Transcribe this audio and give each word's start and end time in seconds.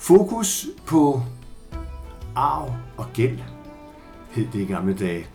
Fokus 0.00 0.66
på 0.86 1.22
arv 2.34 2.74
og 2.96 3.06
gæld 3.14 3.38
hed 4.30 4.46
det 4.52 4.60
i 4.60 4.64
gamle 4.64 4.96
dage. 4.98 5.26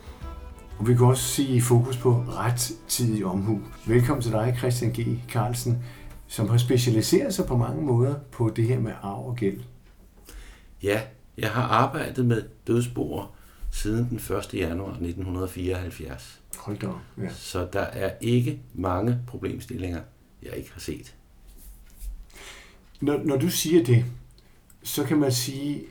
Og 0.78 0.88
vi 0.88 0.94
kan 0.94 1.06
også 1.06 1.22
sige 1.22 1.62
fokus 1.62 1.96
på 1.96 2.24
rettidig 2.28 3.24
omhu. 3.24 3.60
Velkommen 3.86 4.22
til 4.22 4.32
dig, 4.32 4.54
Christian 4.58 4.92
G. 4.92 5.20
Carlsen, 5.28 5.84
som 6.26 6.48
har 6.48 6.58
specialiseret 6.58 7.34
sig 7.34 7.46
på 7.46 7.56
mange 7.56 7.82
måder 7.82 8.14
på 8.32 8.52
det 8.56 8.64
her 8.64 8.80
med 8.80 8.92
arv 9.02 9.28
og 9.28 9.36
gæld. 9.36 9.60
Ja, 10.82 11.00
jeg 11.38 11.50
har 11.50 11.62
arbejdet 11.62 12.26
med 12.26 12.42
dødsboer 12.66 13.34
siden 13.72 14.08
den 14.08 14.36
1. 14.36 14.54
januar 14.54 14.90
1974. 14.90 16.40
Hold 16.58 16.78
da 16.78 16.88
ja. 17.18 17.28
Så 17.28 17.68
der 17.72 17.80
er 17.80 18.10
ikke 18.20 18.60
mange 18.74 19.18
problemstillinger, 19.26 20.00
jeg 20.42 20.52
ikke 20.56 20.72
har 20.72 20.80
set. 20.80 21.14
Når, 23.00 23.20
når 23.24 23.36
du 23.36 23.48
siger 23.48 23.84
det, 23.84 24.04
så 24.86 25.04
kan 25.04 25.16
man 25.16 25.32
sige, 25.32 25.82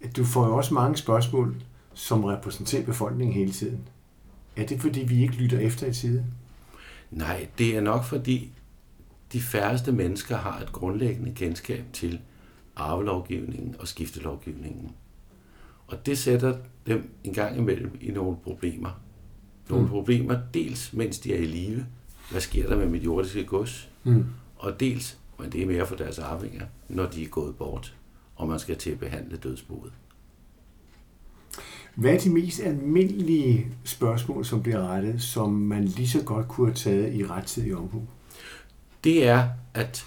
at 0.00 0.16
du 0.16 0.24
får 0.24 0.46
jo 0.46 0.56
også 0.56 0.74
mange 0.74 0.96
spørgsmål, 0.96 1.56
som 1.94 2.24
repræsenterer 2.24 2.84
befolkningen 2.84 3.34
hele 3.34 3.52
tiden. 3.52 3.80
Er 4.56 4.66
det 4.66 4.80
fordi, 4.80 5.00
vi 5.00 5.22
ikke 5.22 5.34
lytter 5.34 5.58
efter 5.58 5.86
i 5.86 5.92
tide? 5.94 6.24
Nej, 7.10 7.46
det 7.58 7.76
er 7.76 7.80
nok 7.80 8.04
fordi, 8.04 8.52
de 9.32 9.40
færreste 9.40 9.92
mennesker 9.92 10.36
har 10.36 10.60
et 10.60 10.72
grundlæggende 10.72 11.32
kendskab 11.34 11.84
til 11.92 12.20
arvelovgivningen 12.76 13.76
og 13.78 13.88
skiftelovgivningen. 13.88 14.92
Og 15.86 16.06
det 16.06 16.18
sætter 16.18 16.56
dem 16.86 17.10
en 17.24 17.32
gang 17.32 17.56
imellem 17.58 17.98
i 18.00 18.10
nogle 18.10 18.36
problemer. 18.36 19.00
Nogle 19.68 19.84
mm. 19.84 19.90
problemer, 19.90 20.38
dels 20.54 20.92
mens 20.92 21.18
de 21.18 21.34
er 21.34 21.38
i 21.38 21.44
live, 21.44 21.86
hvad 22.30 22.40
sker 22.40 22.68
der 22.68 22.76
med 22.76 22.86
mit 22.86 23.04
jordiske 23.04 23.44
gods, 23.44 23.88
Mm. 24.04 24.24
og 24.56 24.80
dels, 24.80 25.18
men 25.38 25.52
det 25.52 25.62
er 25.62 25.66
mere 25.66 25.86
for 25.86 25.96
deres 25.96 26.18
arvinger, 26.18 26.66
når 26.88 27.06
de 27.06 27.22
er 27.24 27.28
gået 27.28 27.56
bort, 27.56 27.94
og 28.36 28.48
man 28.48 28.58
skal 28.58 28.76
til 28.76 28.90
at 28.90 28.98
behandle 28.98 29.36
dødsboet. 29.36 29.92
Hvad 31.94 32.14
er 32.14 32.18
de 32.18 32.30
mest 32.30 32.60
almindelige 32.60 33.66
spørgsmål, 33.84 34.44
som 34.44 34.62
bliver 34.62 34.88
rettet, 34.88 35.22
som 35.22 35.52
man 35.52 35.84
lige 35.84 36.08
så 36.08 36.22
godt 36.22 36.48
kunne 36.48 36.66
have 36.66 36.74
taget 36.74 37.14
i 37.14 37.26
rettidig 37.26 37.76
omhu? 37.76 38.02
Det 39.04 39.28
er 39.28 39.48
at 39.74 40.06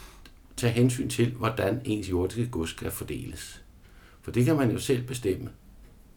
tage 0.57 0.73
hensyn 0.73 1.09
til, 1.09 1.31
hvordan 1.31 1.81
ens 1.83 2.09
jordiske 2.09 2.47
gods 2.47 2.69
skal 2.69 2.91
fordeles. 2.91 3.63
For 4.21 4.31
det 4.31 4.45
kan 4.45 4.55
man 4.55 4.71
jo 4.71 4.79
selv 4.79 5.07
bestemme 5.07 5.49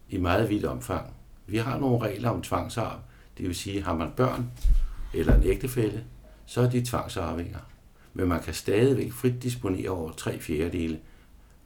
i 0.09 0.17
meget 0.17 0.49
vidt 0.49 0.65
omfang. 0.65 1.13
Vi 1.47 1.57
har 1.57 1.79
nogle 1.79 1.99
regler 1.99 2.29
om 2.29 2.41
tvangsarv, 2.41 2.99
det 3.37 3.47
vil 3.47 3.55
sige, 3.55 3.83
har 3.83 3.95
man 3.95 4.11
børn 4.15 4.51
eller 5.13 5.35
en 5.35 5.43
ægtefælle, 5.43 6.03
så 6.45 6.61
er 6.61 6.69
de 6.69 6.85
tvangsarvinger. 6.85 7.59
Men 8.13 8.27
man 8.27 8.41
kan 8.41 8.53
stadigvæk 8.53 9.11
frit 9.11 9.43
disponere 9.43 9.89
over 9.89 10.11
tre 10.11 10.39
fjerdedele 10.39 10.99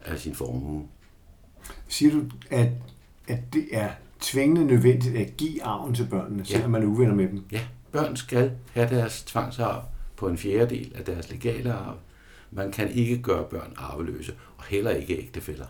af 0.04 0.18
sin 0.18 0.34
formue. 0.34 0.88
Siger 1.88 2.12
du, 2.12 2.22
at, 2.50 2.68
at 3.28 3.38
det 3.52 3.68
er 3.72 3.90
tvingende 4.20 4.64
nødvendigt 4.64 5.16
at 5.16 5.36
give 5.36 5.64
arven 5.64 5.94
til 5.94 6.06
børnene, 6.10 6.44
selvom 6.44 6.70
man 6.70 6.82
er 6.82 6.86
uvenner 6.86 7.14
med 7.14 7.28
dem? 7.28 7.44
Ja, 7.52 7.60
børn 7.92 8.16
skal 8.16 8.52
have 8.72 8.88
deres 8.88 9.22
tvangsarv 9.22 9.84
på 10.16 10.28
en 10.28 10.38
fjerdedel 10.38 10.92
af 10.94 11.04
deres 11.04 11.30
legale 11.30 11.72
arv. 11.72 11.96
Man 12.50 12.72
kan 12.72 12.90
ikke 12.90 13.22
gøre 13.22 13.44
børn 13.44 13.72
arveløse, 13.76 14.34
og 14.56 14.64
heller 14.64 14.90
ikke 14.90 15.18
ægtefæller. 15.18 15.66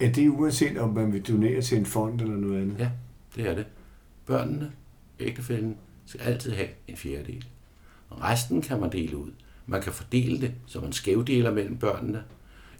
Er 0.00 0.12
det 0.12 0.28
uanset, 0.28 0.78
om 0.78 0.94
man 0.94 1.12
vil 1.12 1.22
donere 1.22 1.62
til 1.62 1.78
en 1.78 1.86
fond 1.86 2.20
eller 2.20 2.36
noget 2.36 2.62
andet? 2.62 2.78
Ja, 2.78 2.90
det 3.36 3.48
er 3.50 3.54
det. 3.54 3.66
Børnene, 4.26 4.72
ægtefælden, 5.20 5.76
skal 6.06 6.20
altid 6.20 6.52
have 6.52 6.68
en 6.88 6.96
fjerdedel. 6.96 7.46
Resten 8.10 8.62
kan 8.62 8.80
man 8.80 8.92
dele 8.92 9.16
ud. 9.16 9.30
Man 9.66 9.82
kan 9.82 9.92
fordele 9.92 10.40
det, 10.40 10.54
så 10.66 10.80
man 10.80 10.92
skævdeler 10.92 11.54
mellem 11.54 11.76
børnene, 11.76 12.24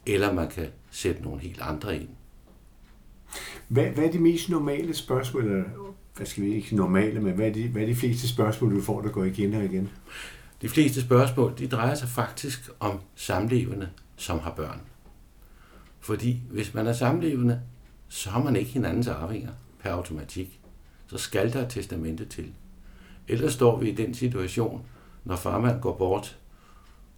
eller 0.06 0.32
man 0.32 0.48
kan 0.48 0.66
sætte 0.96 1.22
nogle 1.22 1.40
helt 1.40 1.60
andre 1.60 1.96
ind. 1.96 2.08
Hvad, 3.68 3.84
hvad 3.84 4.04
er 4.04 4.12
de 4.12 4.18
mest 4.18 4.48
normale 4.48 4.94
spørgsmål, 4.94 5.44
eller 5.44 5.64
hvad 6.16 6.26
skal 6.26 6.44
vi 6.44 6.54
ikke 6.54 6.76
normale, 6.76 7.20
men 7.20 7.34
hvad 7.34 7.46
er, 7.46 7.52
de, 7.52 7.68
hvad 7.68 7.82
er 7.82 7.86
de 7.86 7.94
fleste 7.94 8.28
spørgsmål, 8.28 8.76
du 8.76 8.82
får, 8.82 9.00
der 9.00 9.08
går 9.08 9.24
igen 9.24 9.54
og 9.54 9.64
igen? 9.64 9.90
De 10.62 10.68
fleste 10.68 11.00
spørgsmål, 11.00 11.54
de 11.58 11.68
drejer 11.68 11.94
sig 11.94 12.08
faktisk 12.08 12.70
om 12.80 13.00
samlevende, 13.14 13.88
som 14.16 14.38
har 14.38 14.50
børn. 14.50 14.80
Fordi 16.00 16.40
hvis 16.50 16.74
man 16.74 16.86
er 16.86 16.92
samlevende, 16.92 17.60
så 18.08 18.30
har 18.30 18.42
man 18.42 18.56
ikke 18.56 18.70
hinandens 18.70 19.08
arvinger 19.08 19.52
per 19.82 19.90
automatik. 19.90 20.60
Så 21.06 21.18
skal 21.18 21.52
der 21.52 21.62
et 21.62 21.70
testamente 21.70 22.24
til. 22.24 22.52
Ellers 23.28 23.52
står 23.52 23.78
vi 23.80 23.90
i 23.90 23.94
den 23.94 24.14
situation, 24.14 24.86
når 25.24 25.36
farmand 25.36 25.80
går 25.80 25.96
bort, 25.96 26.38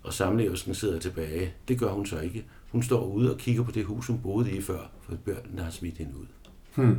og 0.03 0.13
samlevelsen 0.13 0.75
sidder 0.75 0.99
tilbage. 0.99 1.55
Det 1.69 1.79
gør 1.79 1.91
hun 1.91 2.07
så 2.07 2.21
ikke. 2.21 2.45
Hun 2.73 2.83
står 2.83 3.05
ude 3.07 3.33
og 3.35 3.39
kigger 3.39 3.63
på 3.63 3.71
det 3.71 3.85
hus, 3.85 4.07
hun 4.07 4.19
boede 4.19 4.53
i 4.53 4.61
før, 4.61 4.91
for 5.01 5.15
børnene 5.25 5.63
har 5.63 5.71
smidt 5.71 5.99
hende 5.99 6.13
ud. 6.21 6.27
Hmm. 6.75 6.97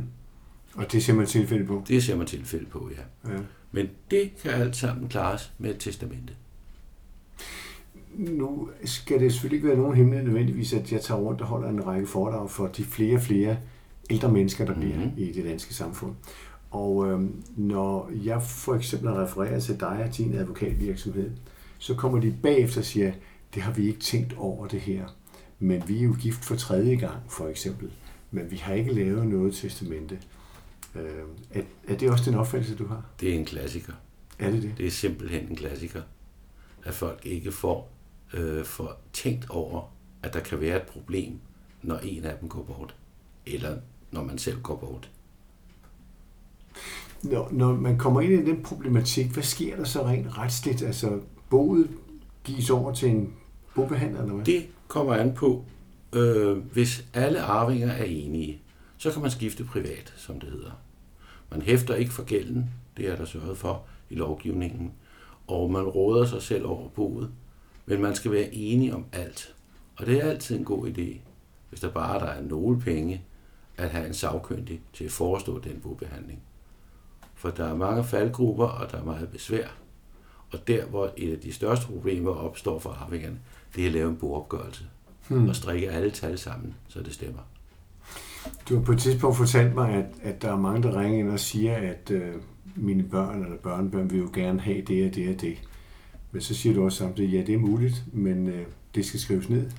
Og 0.74 0.92
det 0.92 1.04
ser 1.04 1.14
man 1.14 1.26
tilfælde 1.26 1.64
på? 1.66 1.82
Det 1.88 2.02
ser 2.02 2.16
man 2.16 2.26
tilfælde 2.26 2.66
på, 2.66 2.90
ja. 2.96 3.32
Ja. 3.32 3.38
Men 3.72 3.88
det 4.10 4.30
kan 4.42 4.50
alt 4.50 4.76
sammen 4.76 5.08
klares 5.08 5.52
med 5.58 5.70
et 5.70 5.78
testamente. 5.78 6.32
Nu 8.14 8.68
skal 8.84 9.20
det 9.20 9.32
selvfølgelig 9.32 9.56
ikke 9.56 9.68
være 9.68 9.76
nogen 9.78 9.96
hemmelighed 9.96 10.26
nødvendigvis, 10.26 10.72
at 10.72 10.92
jeg 10.92 11.00
tager 11.00 11.20
rundt 11.20 11.40
og 11.40 11.46
holder 11.46 11.68
en 11.68 11.86
række 11.86 12.06
foredrag 12.06 12.50
for 12.50 12.66
de 12.66 12.84
flere 12.84 13.16
og 13.16 13.22
flere 13.22 13.56
ældre 14.10 14.32
mennesker, 14.32 14.64
der 14.64 14.74
bliver 14.74 14.96
Mhm. 14.96 15.10
i 15.16 15.32
det 15.32 15.44
danske 15.44 15.74
samfund. 15.74 16.12
Og 16.70 17.06
øhm, 17.10 17.42
når 17.56 18.10
jeg 18.24 18.42
for 18.42 18.74
eksempel 18.74 19.10
refererer 19.10 19.60
til 19.60 19.80
dig 19.80 20.04
og 20.08 20.16
din 20.16 20.34
advokatvirksomhed, 20.34 21.30
så 21.78 21.94
kommer 21.94 22.20
de 22.20 22.34
bagefter 22.42 22.80
og 22.80 22.84
siger, 22.84 23.12
det 23.54 23.62
har 23.62 23.72
vi 23.72 23.86
ikke 23.88 24.00
tænkt 24.00 24.34
over 24.38 24.66
det 24.66 24.80
her. 24.80 25.06
Men 25.60 25.88
vi 25.88 25.98
er 25.98 26.02
jo 26.02 26.16
gift 26.20 26.44
for 26.44 26.56
tredje 26.56 26.96
gang, 26.96 27.22
for 27.28 27.48
eksempel. 27.48 27.90
Men 28.30 28.50
vi 28.50 28.56
har 28.56 28.74
ikke 28.74 28.92
lavet 28.92 29.26
noget 29.26 29.54
testamente. 29.54 30.18
Øh, 30.94 31.02
er, 31.50 31.62
er 31.88 31.96
det 31.96 32.10
også 32.10 32.30
den 32.30 32.38
opfattelse, 32.38 32.76
du 32.76 32.86
har? 32.86 33.04
Det 33.20 33.30
er 33.30 33.38
en 33.38 33.44
klassiker. 33.44 33.92
Er 34.38 34.50
det 34.50 34.62
det? 34.62 34.74
Det 34.78 34.86
er 34.86 34.90
simpelthen 34.90 35.48
en 35.48 35.56
klassiker, 35.56 36.02
at 36.84 36.94
folk 36.94 37.20
ikke 37.24 37.52
får, 37.52 37.92
øh, 38.34 38.64
får 38.64 39.00
tænkt 39.12 39.50
over, 39.50 39.92
at 40.22 40.34
der 40.34 40.40
kan 40.40 40.60
være 40.60 40.76
et 40.76 40.82
problem, 40.82 41.38
når 41.82 41.98
en 41.98 42.24
af 42.24 42.38
dem 42.40 42.48
går 42.48 42.62
bort. 42.62 42.94
Eller 43.46 43.76
når 44.10 44.24
man 44.24 44.38
selv 44.38 44.62
går 44.62 44.76
bort. 44.76 45.10
Når, 47.22 47.48
når 47.52 47.76
man 47.76 47.98
kommer 47.98 48.20
ind 48.20 48.32
i 48.32 48.50
den 48.50 48.62
problematik, 48.62 49.26
hvad 49.26 49.42
sker 49.42 49.76
der 49.76 49.84
så 49.84 50.06
rent 50.06 50.38
retsligt? 50.38 50.82
Altså, 50.82 51.20
boet 51.50 51.90
gives 52.44 52.70
over 52.70 52.94
til 52.94 53.10
en 53.10 53.34
bobehandler, 53.74 54.20
eller 54.22 54.34
hvad? 54.34 54.44
Det 54.44 54.66
kommer 54.90 55.14
an 55.14 55.34
på, 55.34 55.64
øh, 56.12 56.58
hvis 56.58 57.04
alle 57.14 57.40
arvinger 57.40 57.88
er 57.88 58.04
enige, 58.04 58.62
så 58.98 59.12
kan 59.12 59.22
man 59.22 59.30
skifte 59.30 59.64
privat, 59.64 60.14
som 60.16 60.40
det 60.40 60.50
hedder. 60.50 60.70
Man 61.50 61.62
hæfter 61.62 61.94
ikke 61.94 62.12
for 62.12 62.24
gælden, 62.24 62.70
det 62.96 63.08
er 63.08 63.16
der 63.16 63.24
sørget 63.24 63.58
for 63.58 63.84
i 64.10 64.14
lovgivningen, 64.14 64.92
og 65.46 65.70
man 65.70 65.82
råder 65.82 66.26
sig 66.26 66.42
selv 66.42 66.66
over 66.66 66.88
boet, 66.88 67.30
men 67.86 68.02
man 68.02 68.14
skal 68.14 68.32
være 68.32 68.54
enige 68.54 68.94
om 68.94 69.04
alt. 69.12 69.54
Og 69.96 70.06
det 70.06 70.24
er 70.24 70.30
altid 70.30 70.58
en 70.58 70.64
god 70.64 70.88
idé, 70.88 71.18
hvis 71.68 71.80
der 71.80 71.90
bare 71.90 72.20
der 72.20 72.26
er 72.26 72.42
nogle 72.42 72.80
penge, 72.80 73.24
at 73.76 73.90
have 73.90 74.06
en 74.06 74.14
sagkyndig 74.14 74.80
til 74.92 75.04
at 75.04 75.10
forestå 75.10 75.58
den 75.58 75.80
bobehandling. 75.80 76.42
For 77.34 77.50
der 77.50 77.64
er 77.64 77.76
mange 77.76 78.04
faldgrupper, 78.04 78.66
og 78.66 78.92
der 78.92 78.98
er 78.98 79.04
meget 79.04 79.28
besvær. 79.28 79.68
Og 80.52 80.68
der, 80.68 80.84
hvor 80.84 81.12
et 81.16 81.32
af 81.32 81.40
de 81.40 81.52
største 81.52 81.86
problemer 81.86 82.30
opstår 82.30 82.78
for 82.78 82.90
arvingerne, 82.90 83.38
det 83.76 83.82
er 83.82 83.86
at 83.86 83.92
lave 83.92 84.10
en 84.10 84.16
boopgørelse. 84.16 84.84
Hmm. 85.28 85.48
Og 85.48 85.56
strikke 85.56 85.90
alle 85.90 86.10
tal 86.10 86.38
sammen, 86.38 86.74
så 86.88 87.00
det 87.00 87.14
stemmer. 87.14 87.40
Du 88.68 88.76
har 88.76 88.82
på 88.82 88.92
et 88.92 88.98
tidspunkt 88.98 89.36
fortalt 89.36 89.74
mig, 89.74 89.94
at, 89.94 90.04
at 90.22 90.42
der 90.42 90.52
er 90.52 90.56
mange, 90.56 90.82
der 90.82 91.00
ringer 91.00 91.18
ind 91.18 91.30
og 91.30 91.40
siger, 91.40 91.76
at 91.76 92.10
øh, 92.10 92.34
mine 92.76 93.02
børn 93.02 93.42
eller 93.42 93.56
børnebørn 93.56 94.10
vil 94.10 94.18
jo 94.18 94.30
gerne 94.32 94.60
have 94.60 94.80
det 94.80 95.08
og 95.08 95.14
det 95.14 95.34
og 95.34 95.40
det. 95.40 95.58
Men 96.32 96.42
så 96.42 96.54
siger 96.54 96.74
du 96.74 96.84
også 96.84 96.98
samtidig, 96.98 97.30
ja, 97.30 97.42
det 97.42 97.54
er 97.54 97.58
muligt, 97.58 98.04
men 98.12 98.48
øh, 98.48 98.66
det 98.94 99.06
skal 99.06 99.20
skrives 99.20 99.48
ned. 99.48 99.70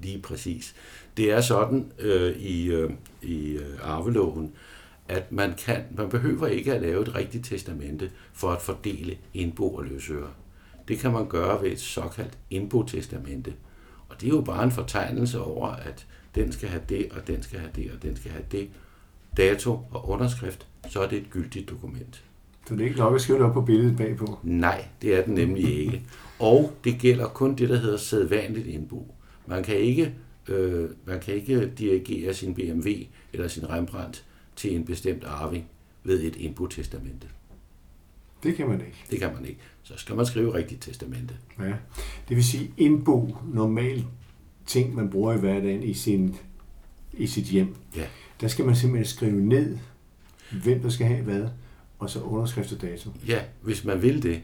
Lige 0.00 0.22
præcis. 0.22 0.74
Det 1.16 1.32
er 1.32 1.40
sådan 1.40 1.92
øh, 1.98 2.36
i, 2.36 2.66
øh, 2.66 2.90
i 3.22 3.50
øh, 3.50 3.78
arveloven, 3.82 4.52
at 5.08 5.32
man, 5.32 5.54
kan, 5.58 5.82
man 5.96 6.08
behøver 6.08 6.46
ikke 6.46 6.74
at 6.74 6.82
lave 6.82 7.02
et 7.02 7.14
rigtigt 7.14 7.44
testamente 7.44 8.10
for 8.32 8.50
at 8.50 8.62
fordele 8.62 9.16
indbo 9.34 9.74
og 9.74 9.84
løsøre. 9.84 10.30
Det 10.88 10.98
kan 10.98 11.12
man 11.12 11.28
gøre 11.28 11.62
ved 11.62 11.70
et 11.70 11.80
såkaldt 11.80 12.38
indbo-testamente. 12.50 13.52
Og 14.08 14.20
det 14.20 14.26
er 14.26 14.30
jo 14.30 14.40
bare 14.40 14.64
en 14.64 14.72
fortegnelse 14.72 15.40
over, 15.40 15.68
at 15.68 16.06
den 16.34 16.52
skal 16.52 16.68
have 16.68 16.82
det, 16.88 17.08
og 17.12 17.26
den 17.26 17.42
skal 17.42 17.58
have 17.58 17.72
det, 17.76 17.90
og 17.96 18.02
den 18.02 18.16
skal 18.16 18.30
have 18.30 18.44
det. 18.52 18.70
Dato 19.36 19.78
og 19.90 20.08
underskrift, 20.08 20.66
så 20.88 21.00
er 21.00 21.08
det 21.08 21.18
et 21.18 21.30
gyldigt 21.30 21.70
dokument. 21.70 22.24
Så 22.66 22.74
det 22.74 22.80
er 22.80 22.84
ikke 22.84 22.98
nok 22.98 23.14
at 23.14 23.20
skrive 23.20 23.38
det 23.38 23.46
op 23.46 23.52
på 23.52 23.60
billedet 23.60 23.96
bagpå. 23.96 24.38
Nej, 24.42 24.84
det 25.02 25.14
er 25.14 25.24
den 25.24 25.34
nemlig 25.34 25.78
ikke. 25.80 26.02
Og 26.38 26.72
det 26.84 26.98
gælder 26.98 27.28
kun 27.28 27.54
det, 27.54 27.68
der 27.68 27.76
hedder 27.76 27.96
sædvanligt 27.96 28.66
indbo. 28.66 29.14
Man 29.46 29.62
kan 29.62 29.76
ikke, 29.76 30.14
øh, 30.48 30.90
man 31.04 31.20
kan 31.20 31.34
ikke 31.34 31.72
dirigere 31.78 32.34
sin 32.34 32.54
BMW 32.54 32.88
eller 33.32 33.48
sin 33.48 33.70
Rembrandt 33.70 34.24
til 34.56 34.76
en 34.76 34.84
bestemt 34.84 35.24
arving 35.24 35.66
ved 36.04 36.22
et 36.22 36.36
indbo-testamente. 36.36 37.26
Det 38.44 38.56
kan 38.56 38.68
man 38.68 38.80
ikke. 38.80 39.04
Det 39.10 39.18
kan 39.18 39.32
man 39.34 39.44
ikke. 39.44 39.60
Så 39.82 39.92
skal 39.96 40.16
man 40.16 40.26
skrive 40.26 40.54
rigtigt 40.54 40.82
testamente. 40.82 41.34
Ja. 41.58 41.72
Det 42.28 42.36
vil 42.36 42.44
sige 42.44 42.70
indbo, 42.76 43.36
normalt 43.52 44.04
ting, 44.66 44.94
man 44.94 45.10
bruger 45.10 45.34
i 45.34 45.38
hverdagen 45.38 45.82
i 45.82 45.94
sin 45.94 46.36
i 47.12 47.26
sit 47.26 47.44
hjem, 47.44 47.76
Ja. 47.96 48.06
der 48.40 48.48
skal 48.48 48.64
man 48.64 48.76
simpelthen 48.76 49.06
skrive 49.06 49.40
ned, 49.40 49.78
hvem 50.62 50.80
der 50.80 50.88
skal 50.88 51.06
have 51.06 51.22
hvad, 51.22 51.48
og 51.98 52.10
så 52.10 52.20
underskrift 52.20 52.72
og 52.72 52.82
dato. 52.82 53.10
Ja, 53.28 53.38
hvis 53.62 53.84
man 53.84 54.02
vil 54.02 54.22
det. 54.22 54.42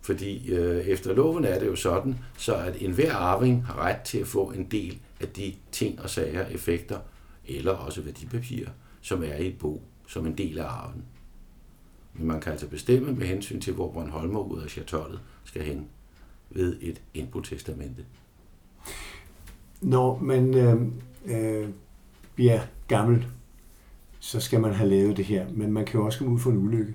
Fordi 0.00 0.52
øh, 0.52 0.84
efter 0.86 1.14
loven 1.14 1.44
er 1.44 1.58
det 1.58 1.66
jo 1.66 1.76
sådan, 1.76 2.18
så 2.38 2.54
at 2.56 2.76
enhver 2.82 3.12
arving 3.14 3.66
har 3.66 3.78
ret 3.78 4.00
til 4.00 4.18
at 4.18 4.26
få 4.26 4.50
en 4.50 4.64
del 4.64 4.98
af 5.20 5.28
de 5.28 5.54
ting 5.72 6.00
og 6.00 6.10
sager, 6.10 6.46
effekter, 6.46 6.98
eller 7.46 7.72
også 7.72 8.00
værdipapirer, 8.00 8.70
som 9.00 9.22
er 9.22 9.34
i 9.34 9.46
et 9.46 9.58
bo, 9.58 9.82
som 10.08 10.26
en 10.26 10.38
del 10.38 10.58
af 10.58 10.64
arven. 10.64 11.02
Men 12.18 12.26
man 12.26 12.40
kan 12.40 12.52
altså 12.52 12.68
bestemme 12.68 13.12
med 13.12 13.26
hensyn 13.26 13.60
til, 13.60 13.72
hvor 13.72 13.92
Bornholmer 13.92 14.40
ud 14.40 14.62
af 14.62 14.70
chatollet 14.70 15.20
skal 15.44 15.62
hen 15.62 15.86
ved 16.50 16.76
et 16.80 17.00
indbrudtestamente. 17.14 18.04
Når 19.80 20.18
man 20.18 20.54
øh, 20.54 20.82
øh, 21.24 21.68
bliver 22.34 22.60
gammel, 22.88 23.26
så 24.18 24.40
skal 24.40 24.60
man 24.60 24.72
have 24.74 24.90
lavet 24.90 25.16
det 25.16 25.24
her, 25.24 25.46
men 25.50 25.72
man 25.72 25.84
kan 25.84 26.00
jo 26.00 26.06
også 26.06 26.18
komme 26.18 26.34
ud 26.34 26.38
for 26.38 26.50
en 26.50 26.56
ulykke. 26.56 26.94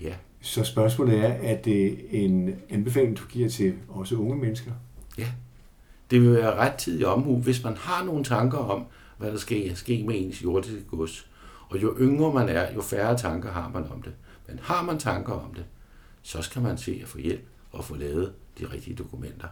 Ja, 0.00 0.14
Så 0.40 0.64
spørgsmålet 0.64 1.18
er, 1.18 1.32
at 1.32 1.64
det 1.64 1.92
er 1.92 1.96
en 2.10 2.54
anbefaling, 2.70 3.18
du 3.18 3.22
giver 3.28 3.48
til 3.48 3.74
også 3.88 4.16
unge 4.16 4.36
mennesker? 4.36 4.72
det 6.10 6.22
vil 6.22 6.32
være 6.32 6.54
ret 6.54 6.74
tid 6.74 7.00
i 7.00 7.04
omhu, 7.04 7.36
hvis 7.36 7.64
man 7.64 7.76
har 7.76 8.04
nogle 8.04 8.24
tanker 8.24 8.58
om, 8.58 8.84
hvad 9.18 9.32
der 9.32 9.38
skal 9.38 9.76
ske 9.76 10.04
med 10.06 10.14
ens 10.18 10.42
jordiske 10.44 10.84
gods. 10.90 11.30
Og 11.68 11.82
jo 11.82 11.96
yngre 12.00 12.32
man 12.32 12.48
er, 12.48 12.74
jo 12.74 12.82
færre 12.82 13.18
tanker 13.18 13.52
har 13.52 13.70
man 13.74 13.84
om 13.90 14.02
det. 14.02 14.12
Men 14.46 14.58
har 14.62 14.82
man 14.82 14.98
tanker 14.98 15.32
om 15.32 15.54
det, 15.54 15.64
så 16.22 16.42
skal 16.42 16.62
man 16.62 16.78
se 16.78 16.98
at 17.02 17.08
få 17.08 17.18
hjælp 17.18 17.44
og 17.72 17.84
få 17.84 17.96
lavet 17.96 18.32
de 18.58 18.66
rigtige 18.72 18.96
dokumenter. 18.96 19.48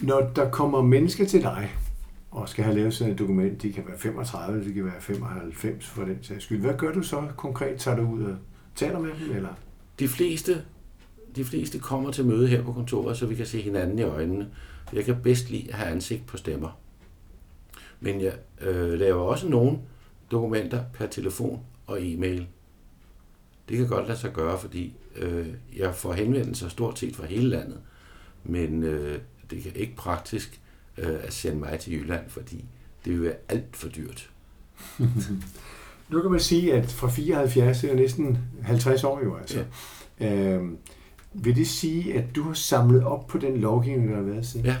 Når 0.00 0.30
der 0.36 0.50
kommer 0.50 0.82
mennesker 0.82 1.26
til 1.26 1.42
dig 1.42 1.70
og 2.30 2.48
skal 2.48 2.64
have 2.64 2.76
lavet 2.76 2.94
sådan 2.94 3.12
et 3.12 3.18
dokument, 3.18 3.62
de 3.62 3.72
kan 3.72 3.84
være 3.86 3.98
35, 3.98 4.64
de 4.64 4.74
kan 4.74 4.84
være 4.84 5.00
95 5.00 5.86
for 5.86 6.04
den 6.04 6.18
sags 6.22 6.44
skyld. 6.44 6.60
Hvad 6.60 6.74
gør 6.74 6.92
du 6.92 7.02
så 7.02 7.28
konkret? 7.36 7.80
Tager 7.80 7.96
du 7.96 8.02
ud 8.02 8.22
og 8.22 8.36
taler 8.74 8.98
med 8.98 9.10
dem? 9.20 9.36
Eller? 9.36 9.54
De 9.98 10.08
fleste, 10.08 10.64
de 11.36 11.44
fleste 11.44 11.78
kommer 11.78 12.10
til 12.10 12.24
møde 12.24 12.48
her 12.48 12.62
på 12.62 12.72
kontoret, 12.72 13.16
så 13.16 13.26
vi 13.26 13.34
kan 13.34 13.46
se 13.46 13.60
hinanden 13.60 13.98
i 13.98 14.02
øjnene. 14.02 14.48
Jeg 14.92 15.04
kan 15.04 15.16
bedst 15.22 15.50
lide 15.50 15.68
at 15.68 15.74
have 15.74 15.90
ansigt 15.90 16.26
på 16.26 16.36
stemmer. 16.36 16.78
Men 18.00 18.20
jeg 18.20 18.32
øh, 18.60 18.92
laver 18.92 19.22
også 19.22 19.48
nogle 19.48 19.78
dokumenter 20.30 20.84
per 20.94 21.06
telefon 21.06 21.60
og 21.86 21.98
e-mail. 22.00 22.46
Det 23.68 23.76
kan 23.76 23.88
godt 23.88 24.06
lade 24.06 24.18
sig 24.18 24.32
gøre, 24.32 24.58
fordi 24.58 24.94
øh, 25.16 25.46
jeg 25.76 25.94
får 25.94 26.12
henvendelser 26.12 26.68
stort 26.68 26.98
set 26.98 27.16
fra 27.16 27.26
hele 27.26 27.48
landet. 27.48 27.78
Men 28.44 28.82
øh, 28.82 29.18
det 29.50 29.62
kan 29.62 29.72
ikke 29.74 29.96
praktisk 29.96 30.60
øh, 30.98 31.16
at 31.22 31.32
sende 31.32 31.58
mig 31.58 31.80
til 31.80 31.92
Jylland, 31.92 32.24
fordi 32.28 32.64
det 33.04 33.12
vil 33.12 33.22
være 33.22 33.36
alt 33.48 33.76
for 33.76 33.88
dyrt. 33.88 34.30
Nu 36.08 36.22
kan 36.22 36.30
man 36.30 36.40
sige, 36.40 36.74
at 36.74 36.90
fra 36.90 37.08
74 37.08 37.80
det 37.80 37.90
er 37.90 37.94
næsten 37.94 38.38
50 38.62 39.04
år 39.04 39.20
jo 39.24 39.36
altså. 39.36 39.64
Ja. 40.20 40.54
Øhm, 40.54 40.78
vil 41.32 41.56
det 41.56 41.68
sige, 41.68 42.14
at 42.14 42.24
du 42.36 42.42
har 42.42 42.54
samlet 42.54 43.04
op 43.04 43.26
på 43.26 43.38
den 43.38 43.56
lovgivning, 43.56 44.10
der 44.10 44.16
har 44.16 44.22
været 44.22 44.46
siden? 44.46 44.66
Ja, 44.66 44.76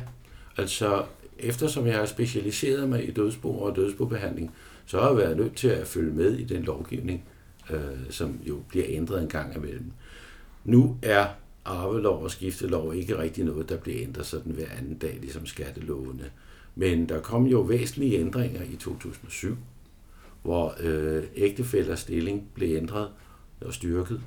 altså 0.56 1.04
eftersom 1.38 1.86
jeg 1.86 1.96
har 1.96 2.06
specialiseret 2.06 2.88
mig 2.88 3.08
i 3.08 3.10
dødsbo 3.10 3.58
og 3.58 3.76
dødsbobehandling, 3.76 4.50
så 4.86 5.00
har 5.00 5.08
jeg 5.08 5.16
været 5.16 5.36
nødt 5.36 5.56
til 5.56 5.68
at 5.68 5.86
følge 5.86 6.12
med 6.12 6.32
i 6.32 6.44
den 6.44 6.62
lovgivning, 6.62 7.24
øh, 7.70 8.10
som 8.10 8.40
jo 8.42 8.62
bliver 8.68 8.86
ændret 8.88 9.22
en 9.22 9.28
gang 9.28 9.56
imellem. 9.56 9.92
Nu 10.64 10.96
er 11.02 11.26
arvelov 11.64 12.22
og 12.22 12.30
skiftelov 12.30 12.94
ikke 12.94 13.18
rigtig 13.18 13.44
noget, 13.44 13.68
der 13.68 13.76
bliver 13.76 14.02
ændret 14.02 14.26
sådan 14.26 14.52
hver 14.52 14.68
anden 14.78 14.98
dag, 14.98 15.18
ligesom 15.20 15.46
skattelovene. 15.46 16.30
Men 16.74 17.08
der 17.08 17.20
kom 17.20 17.46
jo 17.46 17.60
væsentlige 17.60 18.18
ændringer 18.18 18.62
i 18.62 18.76
2007, 18.76 19.56
hvor 20.42 20.74
øh, 20.80 21.24
ægtefællers 21.34 22.00
stilling 22.00 22.48
blev 22.54 22.76
ændret 22.76 23.08
og 23.60 23.74
styrket, 23.74 24.20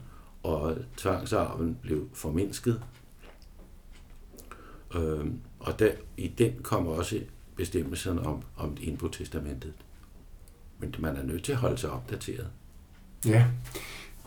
og 0.44 0.78
tvangsarven 0.98 1.78
blev 1.82 2.10
formindsket. 2.14 2.82
Øh, 4.96 5.26
og 5.60 5.80
der, 5.80 5.92
i 6.18 6.28
den 6.28 6.54
kom 6.64 6.88
også 6.88 7.22
bestemmelserne 7.56 8.22
om, 8.22 8.44
om 8.58 8.78
indbrudtestamentet. 8.82 9.74
Men 10.80 10.96
man 11.00 11.16
er 11.16 11.24
nødt 11.24 11.44
til 11.44 11.52
at 11.52 11.58
holde 11.58 11.78
sig 11.78 11.92
opdateret. 11.92 12.48
Ja. 13.26 13.46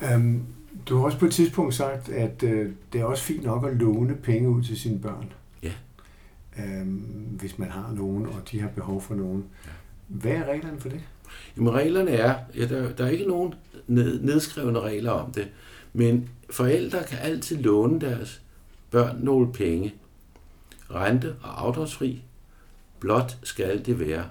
Øhm, 0.02 0.42
du 0.88 0.96
har 0.96 1.04
også 1.04 1.18
på 1.18 1.26
et 1.26 1.32
tidspunkt 1.32 1.74
sagt, 1.74 2.08
at 2.08 2.42
øh, 2.42 2.72
det 2.92 3.00
er 3.00 3.04
også 3.04 3.22
fint 3.22 3.44
nok 3.44 3.66
at 3.66 3.76
låne 3.76 4.14
penge 4.14 4.48
ud 4.48 4.62
til 4.62 4.78
sine 4.80 5.00
børn. 5.00 5.32
Ja. 5.62 5.72
Øhm, 6.58 7.04
hvis 7.40 7.58
man 7.58 7.70
har 7.70 7.92
nogen, 7.92 8.26
og 8.26 8.50
de 8.50 8.60
har 8.60 8.68
behov 8.68 9.02
for 9.02 9.14
nogen. 9.14 9.44
Ja. 9.66 9.70
Hvad 10.06 10.32
er 10.32 10.44
reglerne 10.44 10.80
for 10.80 10.88
det? 10.88 11.00
Jamen 11.56 11.74
reglerne 11.74 12.10
er, 12.10 12.34
ja, 12.56 12.66
der, 12.66 12.92
der 12.92 13.04
er 13.04 13.08
ikke 13.08 13.28
nogen 13.28 13.54
ned, 13.86 14.22
nedskrevne 14.22 14.80
regler 14.80 15.10
om 15.10 15.32
det, 15.32 15.48
men 15.92 16.28
forældre 16.50 16.98
kan 17.08 17.18
altid 17.18 17.56
låne 17.56 18.00
deres 18.00 18.42
børn 18.90 19.16
nogle 19.20 19.52
penge, 19.52 19.94
rente 20.90 21.34
og 21.42 21.66
afdragsfri, 21.66 22.22
blot 23.00 23.36
skal 23.42 23.86
det 23.86 24.00
være, 24.00 24.24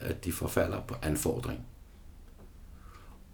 at 0.00 0.24
de 0.24 0.32
forfalder 0.32 0.80
på 0.80 0.94
anfordring. 1.02 1.60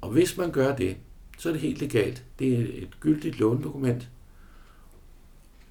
Og 0.01 0.11
hvis 0.11 0.37
man 0.37 0.51
gør 0.51 0.77
det, 0.77 0.97
så 1.39 1.49
er 1.49 1.53
det 1.53 1.63
helt 1.63 1.81
legalt. 1.81 2.25
Det 2.39 2.53
er 2.55 2.83
et 2.83 3.01
gyldigt 3.01 3.39
lånedokument. 3.39 4.09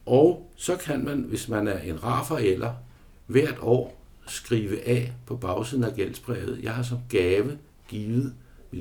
Og 0.05 0.51
så 0.55 0.75
kan 0.75 1.05
man, 1.05 1.21
hvis 1.21 1.49
man 1.49 1.67
er 1.67 1.79
en 1.79 2.03
rar 2.03 2.23
forælder, 2.23 2.73
hvert 3.27 3.57
år 3.61 4.01
skrive 4.27 4.87
af 4.87 5.13
på 5.25 5.35
bagsiden 5.35 5.83
af 5.83 5.93
gældsbrevet. 5.95 6.59
Jeg 6.63 6.73
har 6.75 6.83
som 6.83 6.97
gave 7.09 7.57
givet, 7.87 8.33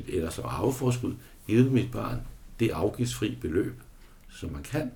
eller 0.08 0.30
som 0.30 0.44
arveforskud, 0.48 1.14
givet 1.46 1.72
mit 1.72 1.90
barn 1.92 2.20
det 2.60 2.70
afgiftsfri 2.70 3.38
beløb, 3.40 3.74
som 4.30 4.52
man 4.52 4.62
kan. 4.62 4.90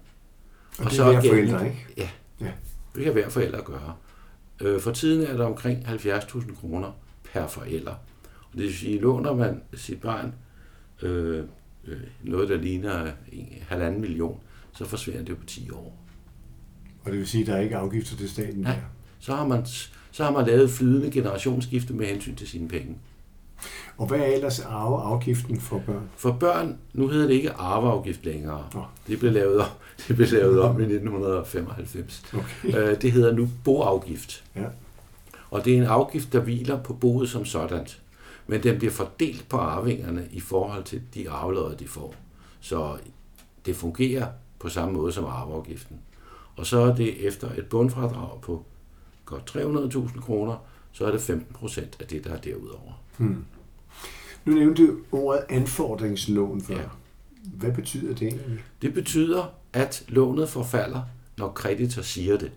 Og, 0.78 0.84
og 0.84 0.84
det 0.84 0.92
så 0.92 1.04
er 1.04 1.20
gælden- 1.22 1.28
forældre, 1.50 1.66
ikke? 1.66 1.86
Ja. 1.96 2.08
Ja. 2.40 2.52
Det 2.94 3.04
kan 3.04 3.12
hver 3.12 3.28
forælder 3.28 3.62
gøre. 3.62 3.94
Øh, 4.60 4.80
For 4.80 4.92
tiden 4.92 5.26
er 5.26 5.36
der 5.36 5.44
omkring 5.44 5.86
70.000 5.86 6.54
kroner 6.60 6.92
per 7.32 7.46
forælder. 7.46 7.94
Og 8.52 8.58
det 8.58 8.62
vil 8.62 8.74
sige, 8.74 9.00
låner 9.00 9.34
man 9.34 9.62
sit 9.74 10.00
barn 10.00 10.34
øh, 11.02 11.44
øh, 11.84 11.96
noget, 12.22 12.48
der 12.48 12.56
ligner 12.56 13.06
en 13.32 13.48
halvanden 13.68 14.00
million, 14.00 14.40
så 14.72 14.84
forsvinder 14.84 15.22
det 15.24 15.36
på 15.38 15.44
10 15.46 15.70
år. 15.70 15.98
Og 17.04 17.10
det 17.10 17.18
vil 17.18 17.26
sige, 17.26 17.40
at 17.40 17.46
der 17.46 17.54
er 17.56 17.60
ikke 17.60 17.76
afgifter 17.76 18.16
til 18.16 18.30
staten 18.30 18.60
Nej. 18.60 18.76
Så 19.20 19.34
har 19.34 19.46
man, 19.46 19.66
så 20.10 20.24
har 20.24 20.30
man 20.30 20.46
lavet 20.46 20.70
flydende 20.70 21.10
generationsskifte 21.10 21.92
med 21.94 22.06
hensyn 22.06 22.34
til 22.34 22.48
sine 22.48 22.68
penge. 22.68 22.98
Og 23.96 24.06
hvad 24.06 24.18
er 24.18 24.24
ellers 24.24 24.60
arveafgiften 24.60 25.60
for 25.60 25.82
børn? 25.86 26.08
For 26.16 26.32
børn, 26.32 26.78
nu 26.92 27.08
hedder 27.08 27.26
det 27.26 27.34
ikke 27.34 27.52
arveafgift 27.52 28.24
længere. 28.24 28.64
Nå. 28.74 28.84
Det 29.06 29.18
blev 29.18 29.32
lavet 29.32 29.60
om, 29.60 29.66
det 30.08 30.16
blev 30.16 30.28
lavet 30.32 30.60
om 30.60 30.80
i 30.80 30.82
1995. 30.82 32.22
Okay. 32.34 32.78
Øh, 32.90 33.02
Det 33.02 33.12
hedder 33.12 33.32
nu 33.32 33.48
boafgift. 33.64 34.44
Ja. 34.56 34.64
Og 35.50 35.64
det 35.64 35.72
er 35.72 35.76
en 35.78 35.84
afgift, 35.84 36.32
der 36.32 36.40
hviler 36.40 36.82
på 36.82 36.92
boet 36.92 37.30
som 37.30 37.44
sådan. 37.44 37.86
Men 38.50 38.62
den 38.62 38.78
bliver 38.78 38.92
fordelt 38.92 39.48
på 39.48 39.56
arvingerne 39.56 40.28
i 40.30 40.40
forhold 40.40 40.84
til 40.84 41.02
de 41.14 41.30
arvelodder, 41.30 41.76
de 41.76 41.88
får. 41.88 42.14
Så 42.60 42.98
det 43.66 43.76
fungerer 43.76 44.26
på 44.58 44.68
samme 44.68 44.94
måde 44.94 45.12
som 45.12 45.24
arveafgiften. 45.24 46.00
Og 46.56 46.66
så 46.66 46.78
er 46.78 46.94
det 46.94 47.26
efter 47.26 47.52
et 47.52 47.66
bundfradrag 47.66 48.40
på 48.40 48.64
godt 49.24 49.56
300.000 49.56 50.20
kroner, 50.20 50.56
så 50.92 51.06
er 51.06 51.10
det 51.10 51.20
15 51.20 51.54
procent 51.54 51.96
af 52.00 52.06
det, 52.06 52.24
der 52.24 52.30
er 52.30 52.40
derudover. 52.40 53.02
Hmm. 53.16 53.44
Nu 54.44 54.54
nævnte 54.54 54.86
du 54.86 54.96
ordet 55.12 55.44
anfordringslån 55.48 56.62
før. 56.62 56.76
Ja. 56.76 56.88
Hvad 57.44 57.72
betyder 57.72 58.14
det 58.14 58.28
egentlig? 58.28 58.64
Det 58.82 58.94
betyder, 58.94 59.54
at 59.72 60.04
lånet 60.08 60.48
forfalder, 60.48 61.02
når 61.36 61.52
kreditor 61.52 62.02
siger 62.02 62.38
det. 62.38 62.52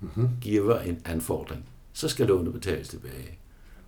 Mm-hmm. 0.00 0.28
Giver 0.40 0.78
en 0.78 1.00
anfordring. 1.04 1.64
Så 1.92 2.08
skal 2.08 2.26
lånet 2.26 2.52
betales 2.52 2.88
tilbage. 2.88 3.38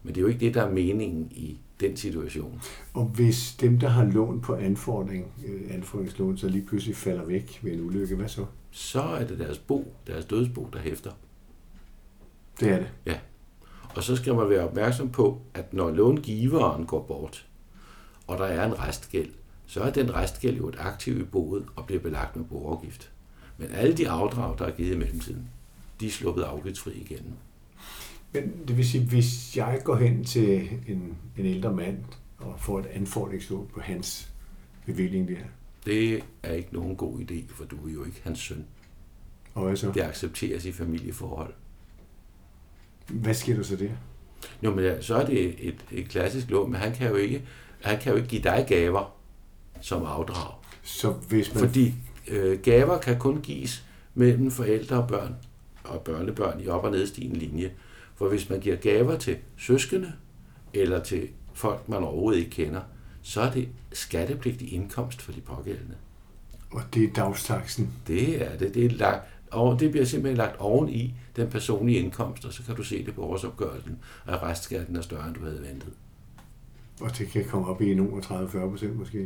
Men 0.09 0.15
det 0.15 0.21
er 0.21 0.23
jo 0.23 0.29
ikke 0.29 0.41
det, 0.41 0.55
der 0.55 0.63
er 0.63 0.71
meningen 0.71 1.29
i 1.31 1.59
den 1.81 1.97
situation. 1.97 2.63
Og 2.95 3.05
hvis 3.05 3.57
dem, 3.61 3.79
der 3.79 3.89
har 3.89 4.05
lån 4.05 4.41
på 4.41 4.55
anfordring, 4.55 5.33
øh, 5.47 5.75
anfordringslån, 5.75 6.39
så 6.39 6.49
lige 6.49 6.67
pludselig 6.67 6.97
falder 6.97 7.25
væk 7.25 7.61
ved 7.63 7.73
en 7.73 7.81
ulykke, 7.81 8.17
hvad 8.17 8.29
så? 8.29 8.47
Så 8.71 9.03
er 9.03 9.27
det 9.27 9.39
deres 9.39 9.59
bo, 9.59 9.95
deres 10.07 10.25
dødsbo, 10.25 10.69
der 10.73 10.79
hæfter. 10.79 11.11
Det 12.61 12.69
er 12.69 12.79
det. 12.79 13.21
Og 13.97 14.03
så 14.03 14.17
skal 14.17 14.35
man 14.35 14.51
være 14.51 14.69
opmærksom 14.69 15.11
på, 15.11 15.41
at 15.55 15.73
når 15.75 15.91
långiveren 15.91 16.87
går 16.87 17.03
bort, 17.03 17.47
og 18.27 18.39
der 18.39 18.45
er 18.45 18.67
en 18.67 18.79
restgæld, 18.79 19.31
så 19.67 19.81
er 19.81 19.91
den 19.91 20.15
restgæld 20.15 20.57
jo 20.57 20.69
et 20.69 20.77
aktiv 20.79 21.21
i 21.21 21.25
boet 21.25 21.67
og 21.77 21.87
bliver 21.87 22.03
belagt 22.03 22.37
med 22.37 22.45
boafgift. 22.45 23.11
Men 23.59 23.69
alle 23.73 23.97
de 23.97 24.09
afdrag, 24.09 24.59
der 24.59 24.65
er 24.65 24.77
givet 24.77 24.95
i 24.95 24.99
mellemtiden, 24.99 25.49
de 26.01 26.07
er 26.07 26.11
sluppet 26.11 26.43
afgiftsfri 26.43 26.93
igen. 26.93 27.37
Men 28.33 28.53
det 28.69 28.77
vil 28.77 28.89
sige, 28.89 29.05
hvis 29.05 29.57
jeg 29.57 29.81
går 29.85 29.97
hen 29.97 30.25
til 30.25 30.71
en, 30.87 31.17
en 31.37 31.47
ældre 31.47 31.73
mand 31.73 31.99
og 32.39 32.61
får 32.61 32.79
et 32.79 32.87
anfordringslån 32.87 33.69
på 33.75 33.81
hans 33.81 34.29
bevilling 34.87 35.29
der, 35.29 35.37
Det 35.87 36.23
er 36.43 36.53
ikke 36.53 36.69
nogen 36.73 36.97
god 36.97 37.21
idé, 37.21 37.55
for 37.55 37.65
du 37.65 37.89
er 37.89 37.93
jo 37.93 38.05
ikke 38.05 38.21
hans 38.25 38.39
søn. 38.39 38.65
og 39.55 39.65
hvad 39.65 39.77
så? 39.77 39.93
Det 39.93 40.03
accepteres 40.03 40.65
i 40.65 40.73
familieforhold. 40.73 41.55
Hvad 43.09 43.35
sker 43.35 43.57
der 43.57 43.63
så 43.63 43.77
der? 43.77 43.91
Jo, 44.63 44.75
men 44.75 44.85
ja, 44.85 45.01
så 45.01 45.15
er 45.17 45.27
det 45.27 45.69
et, 45.69 45.85
et 45.93 46.09
klassisk 46.09 46.51
lån, 46.51 46.71
men 46.71 46.81
han 46.81 46.93
kan 46.95 47.09
jo 47.09 47.17
ikke, 47.17 47.43
han 47.83 47.99
kan 48.01 48.13
jo 48.13 48.17
ikke 48.17 48.29
give 48.29 48.43
dig 48.43 48.65
gaver 48.69 49.17
som 49.81 50.03
afdrag. 50.03 50.55
Så 50.83 51.11
hvis 51.13 51.55
man... 51.55 51.65
Fordi 51.65 51.95
øh, 52.29 52.59
gaver 52.63 52.99
kan 52.99 53.19
kun 53.19 53.41
gives 53.41 53.85
mellem 54.15 54.51
forældre 54.51 54.97
og 55.03 55.09
børn 55.09 55.35
og 55.85 56.01
børnebørn 56.01 56.61
i 56.61 56.67
op- 56.69 56.85
og 56.85 56.91
nedstigende 56.91 57.39
linje. 57.39 57.73
For 58.19 58.29
hvis 58.29 58.51
man 58.51 58.61
giver 58.61 58.77
gaver 58.77 59.17
til 59.17 59.37
søskende 59.57 60.13
eller 60.75 61.03
til 61.03 61.29
folk, 61.55 61.89
man 61.89 62.03
overhovedet 62.03 62.39
ikke 62.39 62.51
kender, 62.51 62.81
så 63.23 63.41
er 63.41 63.51
det 63.51 63.69
skattepligtig 63.93 64.73
indkomst 64.73 65.23
for 65.23 65.33
de 65.33 65.41
pågældende. 65.41 65.95
Og 66.71 66.83
det 66.95 67.05
er 67.05 67.13
dagstaksen. 67.13 67.93
Det 68.07 68.43
er 68.47 68.59
det. 68.59 68.75
Det, 68.75 68.85
er 68.85 68.91
lagt, 68.91 69.29
og 69.51 69.81
det 69.81 69.91
bliver 69.91 70.07
simpelthen 70.07 70.37
lagt 70.37 70.57
oven 70.57 70.89
i 70.89 71.15
den 71.37 71.51
personlige 71.51 71.99
indkomst, 71.99 72.45
og 72.45 72.53
så 72.53 72.63
kan 72.63 72.77
du 72.77 72.83
se 72.83 73.07
det 73.07 73.15
på 73.15 73.23
årsopgørelsen, 73.23 73.99
at 74.27 74.43
restskatten 74.43 74.97
er 74.97 75.01
større, 75.01 75.27
end 75.27 75.35
du 75.35 75.45
havde 75.45 75.63
ventet. 75.63 75.93
Og 77.01 77.19
det 77.19 77.29
kan 77.29 77.45
komme 77.45 77.67
op 77.67 77.83
i 77.83 77.95
nogle 77.95 78.23
30-40 78.23 78.71
procent 78.71 78.97
måske. 78.97 79.19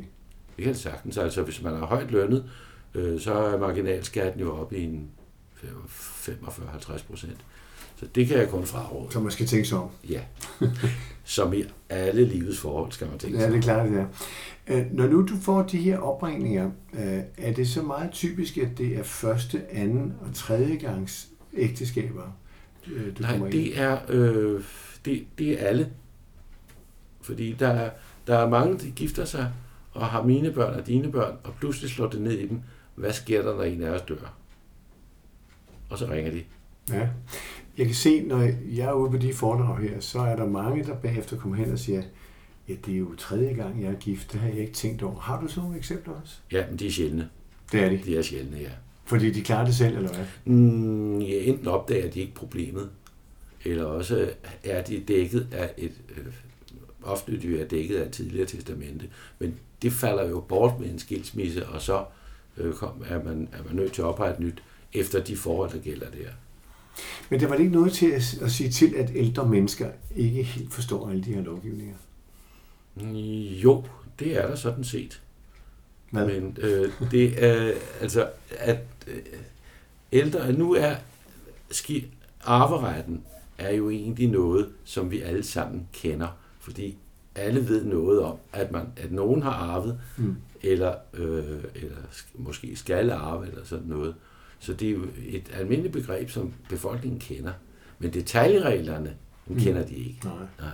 Det 0.57 0.65
kan 0.65 0.73
det 0.73 0.81
sagtens. 0.81 1.19
Altså, 1.19 1.43
hvis 1.43 1.63
man 1.63 1.75
er 1.75 1.87
højt 1.87 2.11
lønnet, 2.11 2.51
øh, 2.95 3.21
så 3.21 3.35
er 3.35 3.59
marginalskatten 3.59 4.41
jo 4.41 4.57
oppe 4.57 4.77
i 4.77 4.85
en 4.85 5.11
45-50 5.63 7.07
procent. 7.07 7.45
Så 8.03 8.09
det 8.15 8.27
kan 8.29 8.37
jeg 8.39 8.49
kun 8.49 8.67
fraråde. 8.67 9.13
Så 9.13 9.21
man 9.21 9.31
skal 9.33 9.47
tænke 9.47 9.69
sig 9.69 9.79
om. 9.79 9.89
Ja. 10.09 10.21
Som 11.25 11.53
i 11.53 11.65
alle 11.89 12.25
livets 12.25 12.59
forhold, 12.59 12.93
skal 12.93 13.09
man 13.09 13.19
tænke 13.19 13.37
Ja, 13.39 13.43
sig 13.43 13.53
det 13.53 13.55
er 13.55 13.59
om. 13.59 13.63
klart, 13.63 13.89
det 13.91 13.99
er. 14.67 14.79
Øh, 14.81 14.87
Når 14.93 15.07
nu 15.07 15.23
du 15.27 15.37
får 15.43 15.63
de 15.63 15.79
her 15.79 15.99
opringninger, 15.99 16.71
øh, 16.93 17.21
er 17.39 17.53
det 17.53 17.69
så 17.69 17.83
meget 17.83 18.11
typisk, 18.13 18.59
at 18.59 18.79
det 18.79 18.99
er 18.99 19.03
første, 19.03 19.63
anden 19.71 20.15
og 20.21 20.35
tredje 20.35 20.77
gangs 20.77 21.29
ægteskaber, 21.55 22.37
øh, 22.93 23.07
du 23.19 23.23
Nej, 23.23 23.37
det 23.37 23.81
er, 23.81 23.99
øh, 24.09 24.63
det, 25.05 25.25
det 25.39 25.63
er 25.63 25.67
alle. 25.67 25.91
Fordi 27.21 27.53
der 27.59 27.69
er, 27.69 27.91
der 28.27 28.39
er 28.39 28.49
mange, 28.49 28.79
der 28.79 28.91
gifter 28.97 29.25
sig 29.25 29.53
og 29.93 30.07
har 30.07 30.23
mine 30.23 30.53
børn 30.53 30.75
og 30.81 30.87
dine 30.87 31.13
børn, 31.13 31.37
og 31.45 31.55
pludselig 31.61 31.91
slår 31.91 32.09
det 32.09 32.21
ned 32.21 32.33
i 32.33 32.47
dem. 32.49 32.61
Hvad 32.95 33.13
sker 33.13 33.43
der, 33.43 33.55
når 33.57 33.63
en 33.63 33.83
af 33.83 33.91
os 33.91 34.03
dør? 34.03 34.35
Og 35.91 35.99
så 35.99 36.07
ringer 36.11 36.31
de. 36.33 36.43
Ja. 36.91 37.09
Jeg 37.79 37.87
kan 37.87 37.95
se, 37.95 38.23
når 38.23 38.50
jeg 38.73 38.88
er 38.88 38.93
ude 38.93 39.11
på 39.11 39.17
de 39.17 39.35
foredrag 39.35 39.79
her, 39.79 40.00
så 40.00 40.19
er 40.19 40.37
der 40.37 40.47
mange, 40.47 40.85
der 40.85 40.95
bagefter 40.95 41.37
kommer 41.37 41.57
hen 41.57 41.73
og 41.73 41.79
siger, 41.79 42.02
ja, 42.69 42.75
det 42.87 42.95
er 42.95 42.99
jo 42.99 43.14
tredje 43.14 43.52
gang, 43.55 43.83
jeg 43.83 43.91
er 43.91 43.95
gift, 43.95 44.33
det 44.33 44.41
har 44.41 44.49
jeg 44.49 44.59
ikke 44.59 44.73
tænkt 44.73 45.02
over. 45.02 45.21
Har 45.21 45.41
du 45.41 45.49
sådan 45.49 45.62
nogle 45.62 45.79
eksempler 45.79 46.14
også? 46.23 46.35
Ja, 46.52 46.64
men 46.71 46.79
de 46.79 46.87
er 46.87 46.91
sjældne. 46.91 47.29
Det 47.73 47.81
er 47.85 47.88
de. 47.88 48.00
De 48.05 48.17
er 48.17 48.23
sjældne, 48.23 48.59
ja. 48.59 48.71
Fordi 49.05 49.31
de 49.31 49.43
klarer 49.43 49.64
det 49.64 49.75
selv, 49.75 49.97
eller 49.97 50.12
hvad? 50.14 50.55
Mm, 50.55 51.19
ja, 51.19 51.43
enten 51.43 51.67
opdager 51.67 52.11
de 52.11 52.21
ikke 52.21 52.35
problemet, 52.35 52.91
eller 53.64 53.85
også 53.85 54.31
er 54.64 54.83
de 54.83 55.00
dækket 55.09 55.49
af 55.52 55.71
et, 55.76 55.93
øh, 56.17 56.33
ofte 57.02 57.41
de 57.41 57.61
er 57.61 57.69
dækket 57.69 57.97
af 57.97 58.11
tidligere 58.11 58.47
testamente, 58.47 59.09
men 59.38 59.55
det 59.83 59.93
falder 59.93 60.29
jo 60.29 60.41
bort 60.41 60.81
med 60.81 60.91
en 60.91 60.99
skilsmisse, 60.99 61.67
og 61.67 61.83
så 61.83 62.05
øh, 62.57 62.75
kom, 62.75 63.05
er, 63.09 63.25
man, 63.25 63.49
er 63.52 63.64
man 63.67 63.76
nødt 63.76 63.93
til 63.93 64.02
at 64.02 64.07
oprette 64.07 64.35
et 64.35 64.41
nyt 64.41 64.62
efter 64.93 65.25
de 65.25 65.37
forhold, 65.37 65.71
der 65.71 65.79
gælder 65.79 66.11
der. 66.11 66.29
Men 67.31 67.41
der 67.41 67.47
var 67.47 67.57
det 67.57 67.63
ikke 67.65 67.77
noget 67.77 67.93
til 67.93 68.07
at, 68.11 68.39
at 68.43 68.51
sige 68.51 68.71
til, 68.71 68.95
at 68.97 69.11
ældre 69.15 69.49
mennesker 69.49 69.91
ikke 70.17 70.43
helt 70.43 70.73
forstår 70.75 71.11
alle 71.11 71.25
de 71.25 71.35
her 71.35 71.43
lovgivninger. 71.43 71.95
Jo, 73.63 73.85
det 74.19 74.39
er 74.43 74.47
der 74.47 74.55
sådan 74.55 74.85
set. 74.85 75.23
Hvad? 76.11 76.27
Men 76.27 76.57
øh, 76.61 76.93
det 77.11 77.45
er 77.45 77.73
altså, 78.01 78.29
at 78.51 78.79
øh, 79.07 79.23
ældre, 80.13 80.53
nu 80.53 80.75
er 80.75 80.95
ski, 81.71 82.07
arveretten 82.45 83.23
er 83.59 83.71
jo 83.75 83.91
egentlig 83.91 84.29
noget, 84.29 84.69
som 84.85 85.11
vi 85.11 85.21
alle 85.21 85.43
sammen 85.43 85.89
kender, 85.93 86.29
fordi 86.61 86.97
alle 87.35 87.69
ved 87.69 87.85
noget 87.85 88.21
om, 88.21 88.37
at, 88.53 88.73
man, 88.73 88.87
at 88.97 89.13
nogen 89.13 89.43
har 89.43 89.51
arvet, 89.53 90.01
Mm. 90.17 90.37
eller, 90.63 90.95
øh, 91.15 91.45
eller 91.75 91.97
sk- 92.13 92.29
måske 92.35 92.77
skal 92.77 93.11
arve, 93.11 93.49
eller 93.49 93.65
sådan 93.65 93.87
noget. 93.87 94.15
Så 94.62 94.73
det 94.73 94.88
er 94.88 94.92
jo 94.92 95.07
et 95.28 95.50
almindeligt 95.54 95.92
begreb, 95.92 96.31
som 96.31 96.52
befolkningen 96.69 97.21
kender. 97.21 97.52
Men 97.99 98.12
detaljreglerne, 98.12 99.16
dem 99.49 99.57
Mm. 99.57 99.62
kender 99.62 99.87
de 99.87 99.95
ikke. 99.95 100.19
Nej. 100.25 100.35
Nej. 100.61 100.69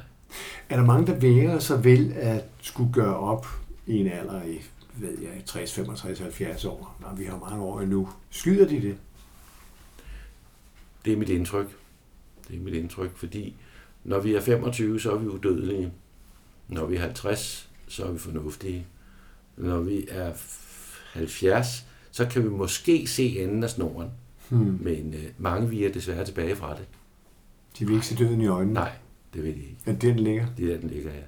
Er 0.69 0.77
der 0.77 0.85
mange, 0.85 1.07
der 1.07 1.15
væger 1.19 1.59
sig 1.59 1.85
vel 1.85 2.13
at 2.17 2.45
skulle 2.63 2.93
gøre 2.93 3.17
op 3.17 3.47
i 3.87 3.97
en 3.97 4.07
alder 4.09 4.43
i, 4.43 4.61
ved 4.97 5.19
jeg, 5.19 5.43
60, 5.47 5.73
65, 5.75 6.19
70 6.19 6.65
år? 6.65 6.97
Nej, 7.01 7.15
vi 7.15 7.25
har 7.25 7.39
mange 7.51 7.65
år 7.65 7.81
endnu. 7.81 8.09
Skyder 8.31 8.69
de 8.69 8.83
det? 8.83 8.97
Det 11.05 11.13
er 11.13 11.17
mit 11.17 11.29
indtryk. 11.29 11.77
Det 12.49 12.57
er 12.57 12.61
mit 12.61 12.75
indtryk, 12.75 13.17
fordi 13.17 13.57
når 14.05 14.21
vi 14.21 14.35
er 14.35 14.41
25, 14.41 15.01
så 15.01 15.13
er 15.13 15.19
vi 15.19 15.27
udødelige. 15.27 15.93
Når 16.69 16.87
vi 16.87 16.97
er 16.97 17.01
50, 17.01 17.69
så 17.89 18.05
er 18.05 18.13
vi 18.13 18.19
fornuftige. 18.19 18.87
Når 19.57 19.81
vi 19.81 20.07
er 20.09 20.33
f- 20.33 21.13
70, 21.13 21.87
så 22.11 22.27
kan 22.27 22.45
vi 22.45 22.49
måske 22.49 23.07
se 23.07 23.39
enden 23.43 23.65
af 23.65 23.71
snoren, 23.71 24.11
Hmm. 24.49 24.79
men 24.83 25.15
øh, 25.15 25.25
mange 25.39 25.71
vi 25.71 25.85
er 25.85 25.93
desværre 25.93 26.25
tilbage 26.25 26.57
fra 26.57 26.77
det. 26.77 26.85
De 27.79 27.87
vil 27.87 27.95
ikke 27.95 28.07
se 28.07 28.17
døden 28.17 28.41
i 28.41 28.47
øjnene. 28.47 28.75
Nej, 28.75 28.93
det 29.35 29.45
vil 29.45 29.55
de 29.55 29.61
ikke. 29.61 29.77
Er 29.87 29.93
det 29.93 30.03
den 30.03 30.19
ligger? 30.19 30.47
Det 30.57 30.65
er 30.65 30.73
der, 30.73 30.81
den 30.81 30.91
ligger 30.91 31.11
her. 31.11 31.23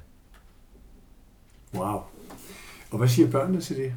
Wow. 1.74 2.00
Og 2.90 2.98
hvad 2.98 3.08
siger 3.08 3.30
børnene 3.30 3.60
til 3.60 3.76
det? 3.76 3.94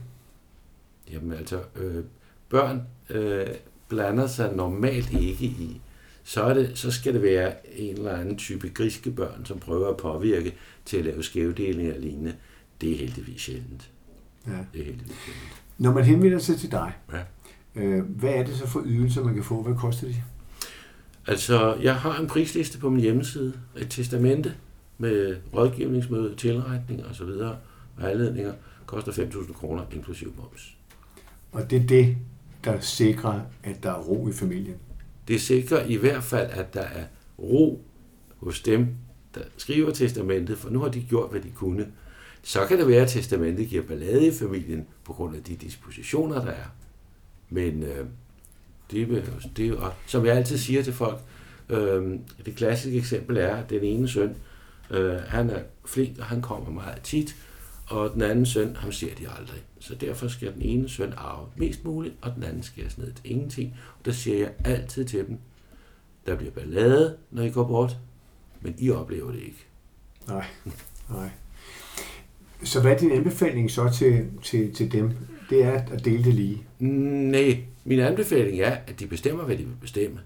Jamen 1.12 1.34
altså, 1.38 1.63
øh, 1.75 2.04
børn 2.50 2.82
øh, 3.10 3.48
blander 3.90 4.28
sig 4.28 4.56
normalt 4.56 5.13
ikke 5.13 5.46
i. 5.46 5.82
Så, 6.24 6.44
er 6.44 6.54
det, 6.54 6.78
så 6.78 6.92
skal 6.92 7.13
det 7.13 7.22
være 7.22 7.78
en 7.80 7.96
eller 7.98 8.16
anden 8.16 8.38
type 8.38 8.70
griske 8.70 9.12
børn, 9.12 9.46
som 9.46 9.60
prøver 9.60 9.90
at 9.90 9.98
påvirke 9.98 10.54
til 10.86 10.98
at 10.98 11.06
lave 11.06 11.24
skævdelinger 11.24 11.94
og 11.94 12.00
lignende. 12.00 12.36
Det 12.82 12.92
er 12.92 12.98
heldigvis 12.98 13.42
sjældent. 13.42 13.92
Ja. 14.48 14.52
Det 14.74 14.82
er 14.82 14.86
heldigvis 14.86 15.18
sjældent. 15.25 15.62
Når 15.77 15.92
man 15.94 16.03
henvender 16.03 16.39
sig 16.39 16.58
til 16.58 16.72
dig, 16.72 16.94
Ja. 17.13 17.22
øh, 17.82 18.03
hvad 18.06 18.30
er 18.34 18.44
det 18.44 18.56
så 18.56 18.68
for 18.68 18.82
ydelser, 18.86 19.24
man 19.24 19.34
kan 19.34 19.44
få? 19.44 19.62
Hvad 19.63 19.75
koster 19.75 20.08
de? 20.08 20.15
Altså, 21.27 21.75
jeg 21.82 21.96
har 21.96 22.20
en 22.20 22.27
prisliste 22.27 22.80
på 22.80 22.89
min 22.89 23.01
hjemmeside, 23.01 23.53
et 23.77 23.88
testamente 23.89 24.53
med 24.98 25.38
rådgivningsmøde, 25.53 26.36
tilretning 26.36 27.06
og 27.06 27.15
så 27.15 27.25
videre, 27.25 27.58
vejledninger, 27.98 28.53
koster 28.86 29.12
5.000 29.12 29.53
kroner 29.53 29.84
inklusiv 29.92 30.34
moms. 30.38 30.75
Og 31.51 31.70
det 31.70 31.82
er 31.84 31.88
det, 31.88 32.18
der 32.63 32.80
sikrer, 32.80 33.42
at 33.63 33.84
der 33.84 33.92
er 33.92 34.00
ro 34.00 34.27
i 34.30 34.34
familien. 34.34 34.75
Det 35.27 35.42
sikrer 35.42 35.86
i 35.86 35.96
hvert 35.96 36.24
fald, 36.24 36.50
at 36.51 36.74
der 36.74 36.82
er 36.82 37.03
ro 37.39 37.86
hos 38.38 38.62
dem, 38.62 38.88
der 39.36 39.42
skriver 39.58 39.92
testamentet, 39.92 40.58
for 40.58 40.70
nu 40.70 40.80
har 40.80 40.89
de 40.89 41.01
gjort, 41.01 41.32
hvad 41.32 41.42
de 41.42 41.50
kunne. 41.50 41.88
Så 42.44 42.66
kan 42.66 42.80
det 42.80 42.88
være, 42.88 43.02
at 43.02 43.10
testamentet 43.10 43.68
giver 43.68 43.84
ballade 43.84 44.28
i 44.28 44.32
familien 44.32 44.88
på 45.04 45.14
grund 45.14 45.36
af 45.36 45.44
de 45.44 45.56
dispositioner, 45.56 46.46
der 46.46 46.52
er. 46.52 46.66
Men 47.50 47.84
øh, 47.84 48.06
det, 48.92 49.24
det 49.58 49.66
er 49.66 49.70
jo, 49.70 49.78
og 49.78 49.94
som 50.08 50.26
jeg 50.26 50.36
altid 50.36 50.58
siger 50.58 50.84
til 50.84 50.94
folk, 50.94 51.20
øh, 51.70 52.20
det 52.46 52.56
klassiske 52.56 52.98
eksempel 52.98 53.38
er, 53.38 53.56
at 53.56 53.70
den 53.70 53.84
ene 53.84 54.08
søn, 54.08 54.36
øh, 54.90 55.16
han 55.16 55.50
er 55.50 55.60
flink, 55.86 56.20
og 56.20 56.26
han 56.26 56.42
kommer 56.42 56.72
meget 56.72 57.02
tit, 57.02 57.36
og 57.88 58.14
den 58.14 58.22
anden 58.22 58.46
søn, 58.46 58.76
ham 58.76 58.92
ser 58.92 59.16
de 59.16 59.30
aldrig. 59.30 59.64
Så 59.80 59.96
derfor 59.96 60.28
skal 60.28 60.54
den 60.54 60.62
ene 60.62 60.90
søn 60.90 61.14
arve 61.18 61.48
mest 61.56 61.86
muligt, 61.86 62.16
og 62.22 62.36
den 62.36 62.44
anden 62.44 62.64
skæres 62.64 62.98
ned 62.98 63.14
til 63.14 63.32
ingenting. 63.32 63.76
Og 64.00 64.06
der 64.06 64.12
siger 64.12 64.38
jeg 64.38 64.52
altid 64.66 65.06
til 65.06 65.28
dem, 65.28 65.38
der 66.26 66.36
bliver 66.36 66.52
ballade, 66.52 67.18
når 67.32 67.44
I 67.44 67.50
går 67.50 67.64
bort, 67.64 67.98
men 68.62 68.76
I 68.78 68.90
oplever 68.90 69.32
det 69.32 69.40
ikke. 69.40 69.66
Nej, 70.28 70.46
nej. 71.10 71.30
Så 72.63 72.82
hvad 72.82 72.91
er 72.91 72.98
din 72.98 73.12
anbefaling 73.12 73.72
så 73.72 73.89
til, 73.93 74.25
til, 74.41 74.74
til 74.74 74.91
dem? 74.91 75.12
Det 75.50 75.63
er 75.63 75.72
at 75.72 76.05
dele 76.05 76.24
det 76.24 76.34
lige. 76.34 76.63
Nej, 76.79 77.63
min 77.84 78.00
anbefaling 78.00 78.60
er, 78.60 78.77
at 78.88 79.00
de 79.00 79.08
bestemmer, 79.08 79.43
hvad 79.43 79.58
de 79.58 79.63
vil 79.63 79.75
bestemme, 79.82 80.20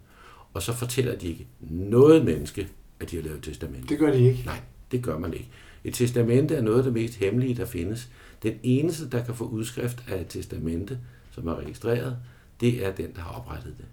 og 0.54 0.62
så 0.62 0.74
fortæller 0.74 1.16
de 1.16 1.28
ikke 1.28 1.48
noget 1.60 2.26
menneske, 2.26 2.68
at 3.00 3.12
de 3.12 3.16
har 3.16 3.24
lavet 3.24 3.44
testament. 3.44 3.90
Det 3.90 4.00
gør 4.00 4.12
de 4.12 4.20
ikke. 4.20 4.44
Nej, 4.46 4.60
det 4.92 5.04
gør 5.04 5.18
man 5.18 5.34
ikke. 5.34 5.50
Et 5.84 5.94
testamente 5.94 6.56
er 6.56 6.62
noget 6.62 6.78
af 6.78 6.84
det 6.84 6.94
mest 6.94 7.16
hemmelige, 7.16 7.56
der 7.56 7.66
findes. 7.66 8.10
Den 8.44 8.54
eneste, 8.64 9.10
der 9.10 9.24
kan 9.24 9.36
få 9.36 9.44
udskrift 9.44 10.04
af 10.08 10.22
et 10.22 10.28
testamente, 10.28 11.00
som 11.32 11.48
er 11.48 11.56
registreret, 11.56 12.18
det 12.62 12.86
er 12.86 12.92
den, 12.92 13.14
der 13.16 13.22
har 13.22 13.32
oprettet 13.32 13.76
det. 13.78 13.86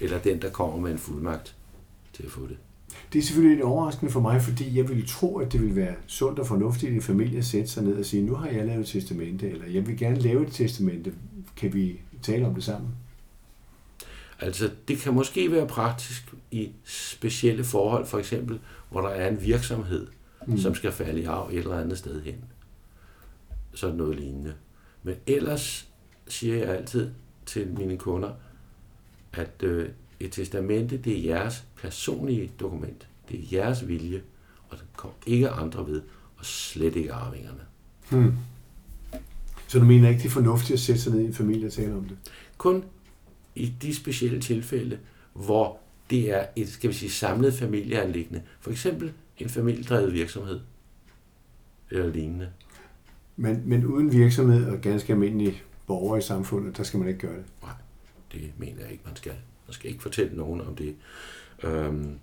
Eller 0.00 0.18
den, 0.18 0.42
der 0.42 0.50
kommer 0.50 0.76
med 0.76 0.92
en 0.92 0.98
fuldmagt 0.98 1.56
til 2.12 2.22
at 2.22 2.30
få 2.30 2.46
det. 2.46 2.56
Det 3.12 3.18
er 3.18 3.22
selvfølgelig 3.22 3.56
lidt 3.56 3.64
overraskende 3.64 4.12
for 4.12 4.20
mig, 4.20 4.42
fordi 4.42 4.76
jeg 4.76 4.88
ville 4.88 5.06
tro, 5.06 5.38
at 5.38 5.52
det 5.52 5.60
ville 5.60 5.76
være 5.76 5.94
sundt 6.06 6.38
og 6.38 6.46
fornuftigt 6.46 6.92
i 6.92 6.94
en 6.94 7.02
familie 7.02 7.38
at 7.38 7.44
sætte 7.44 7.68
sig 7.68 7.84
ned 7.84 7.98
og 7.98 8.04
sige, 8.04 8.22
nu 8.22 8.34
har 8.34 8.48
jeg 8.48 8.66
lavet 8.66 8.80
et 8.80 8.86
testamente, 8.86 9.50
eller 9.50 9.66
jeg 9.66 9.86
vil 9.86 9.98
gerne 9.98 10.18
lave 10.20 10.46
et 10.46 10.52
testamente. 10.52 11.12
Kan 11.56 11.74
vi 11.74 12.00
tale 12.22 12.46
om 12.46 12.54
det 12.54 12.64
sammen? 12.64 12.90
Altså, 14.40 14.70
det 14.88 14.98
kan 14.98 15.14
måske 15.14 15.52
være 15.52 15.66
praktisk 15.66 16.34
i 16.50 16.72
specielle 16.84 17.64
forhold, 17.64 18.06
for 18.06 18.18
eksempel, 18.18 18.60
hvor 18.90 19.00
der 19.00 19.08
er 19.08 19.28
en 19.28 19.42
virksomhed, 19.42 20.06
mm. 20.46 20.58
som 20.58 20.74
skal 20.74 20.92
falde 20.92 21.20
i 21.20 21.24
arv 21.24 21.48
et 21.52 21.58
eller 21.58 21.80
andet 21.80 21.98
sted 21.98 22.22
hen. 22.22 22.44
Sådan 23.74 23.96
noget 23.96 24.16
lignende. 24.16 24.54
Men 25.02 25.14
ellers 25.26 25.88
siger 26.28 26.56
jeg 26.56 26.68
altid 26.76 27.10
til 27.46 27.68
mine 27.68 27.98
kunder, 27.98 28.32
at 29.32 29.62
øh, 29.62 29.88
et 30.20 30.32
testamente, 30.32 30.96
det 30.96 31.18
er 31.18 31.22
jeres 31.22 31.64
personlige 31.82 32.50
dokument. 32.60 33.08
Det 33.28 33.38
er 33.38 33.58
jeres 33.58 33.88
vilje, 33.88 34.22
og 34.68 34.78
det 34.78 34.86
kommer 34.96 35.16
ikke 35.26 35.48
andre 35.48 35.86
ved, 35.86 36.02
og 36.36 36.44
slet 36.44 36.96
ikke 36.96 37.12
arvingerne. 37.12 37.60
Hmm. 38.10 38.34
Så 39.68 39.78
du 39.78 39.84
mener 39.84 40.08
ikke, 40.08 40.18
det 40.18 40.26
er 40.26 40.30
fornuftigt 40.30 40.72
at 40.72 40.80
sætte 40.80 41.00
sig 41.00 41.12
ned 41.12 41.20
i 41.20 41.24
en 41.26 41.34
familie 41.34 41.66
og 41.66 41.72
tale 41.72 41.94
om 41.94 42.04
det? 42.04 42.16
Kun 42.58 42.84
i 43.54 43.74
de 43.82 43.94
specielle 43.94 44.40
tilfælde, 44.40 44.98
hvor 45.32 45.78
det 46.10 46.30
er 46.30 46.46
et, 46.56 46.68
skal 46.68 46.90
vi 46.90 46.94
sige, 46.94 47.10
samlet 47.10 47.54
familieanlæggende. 47.54 48.42
For 48.60 48.70
eksempel 48.70 49.12
en 49.38 49.48
familiedrevet 49.48 50.12
virksomhed 50.12 50.60
eller 51.90 52.12
lignende. 52.12 52.48
Men, 53.36 53.62
men 53.64 53.86
uden 53.86 54.12
virksomhed 54.12 54.66
og 54.70 54.80
ganske 54.80 55.12
almindelige 55.12 55.62
borgere 55.86 56.18
i 56.18 56.22
samfundet, 56.22 56.76
der 56.76 56.82
skal 56.82 56.98
man 56.98 57.08
ikke 57.08 57.20
gøre 57.20 57.36
det? 57.36 57.44
Nej, 57.62 57.72
det 58.32 58.52
mener 58.58 58.82
jeg 58.82 58.92
ikke, 58.92 59.04
man 59.06 59.16
skal. 59.16 59.32
Man 59.68 59.74
skal 59.74 59.90
ikke 59.90 60.02
fortælle 60.02 60.36
nogen 60.36 60.60
om 60.60 60.76
det. 60.76 60.96
Øhm, 61.62 62.18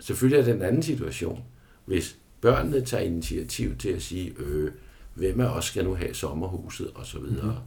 selvfølgelig 0.00 0.40
er 0.40 0.44
det 0.44 0.54
en 0.54 0.62
anden 0.62 0.82
situation, 0.82 1.44
hvis 1.84 2.16
børnene 2.40 2.80
tager 2.80 3.02
initiativ 3.02 3.76
til 3.76 3.88
at 3.88 4.02
sige, 4.02 4.34
øh, 4.38 4.72
hvem 5.14 5.40
af 5.40 5.46
os 5.46 5.64
skal 5.64 5.84
nu 5.84 5.94
have 5.94 6.14
sommerhuset, 6.14 6.90
og 6.94 7.06
så 7.06 7.18
videre. 7.18 7.44
Mm-hmm. 7.44 7.60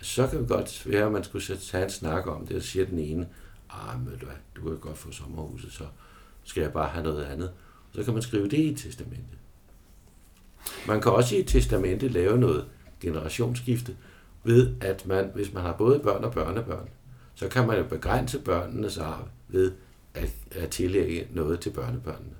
Så 0.00 0.26
kan 0.26 0.40
det 0.40 0.48
godt 0.48 0.86
være, 0.86 1.06
at 1.06 1.12
man 1.12 1.24
skulle 1.24 1.56
tage 1.56 1.84
en 1.84 1.90
snak 1.90 2.26
om 2.26 2.46
det, 2.46 2.56
og 2.56 2.62
siger 2.62 2.86
den 2.86 2.98
ene, 2.98 3.28
ah, 3.70 4.00
men 4.00 4.18
du, 4.20 4.26
du 4.56 4.68
kan 4.68 4.78
godt 4.78 4.98
få 4.98 5.12
sommerhuset, 5.12 5.72
så 5.72 5.84
skal 6.44 6.60
jeg 6.60 6.72
bare 6.72 6.88
have 6.88 7.04
noget 7.04 7.24
andet. 7.24 7.52
Så 7.94 8.04
kan 8.04 8.12
man 8.12 8.22
skrive 8.22 8.48
det 8.48 8.58
i 8.58 8.74
testamentet. 8.74 9.38
Man 10.86 11.00
kan 11.00 11.12
også 11.12 11.36
i 11.36 11.40
et 11.40 11.46
testamente 11.46 12.08
lave 12.08 12.38
noget 12.38 12.64
generationsskifte, 13.00 13.96
ved 14.44 14.74
at 14.80 15.06
man, 15.06 15.30
hvis 15.34 15.52
man 15.52 15.62
har 15.62 15.72
både 15.72 15.98
børn 15.98 16.24
og 16.24 16.32
børnebørn, 16.32 16.88
så 17.34 17.48
kan 17.48 17.66
man 17.66 17.78
jo 17.78 17.84
begrænse 17.84 18.38
børnenes 18.38 18.98
arv 18.98 19.28
ved 19.48 19.72
at, 20.14 20.30
at 20.50 20.70
tillægge 20.70 21.26
noget 21.30 21.60
til 21.60 21.70
børnebørnene. 21.70 22.34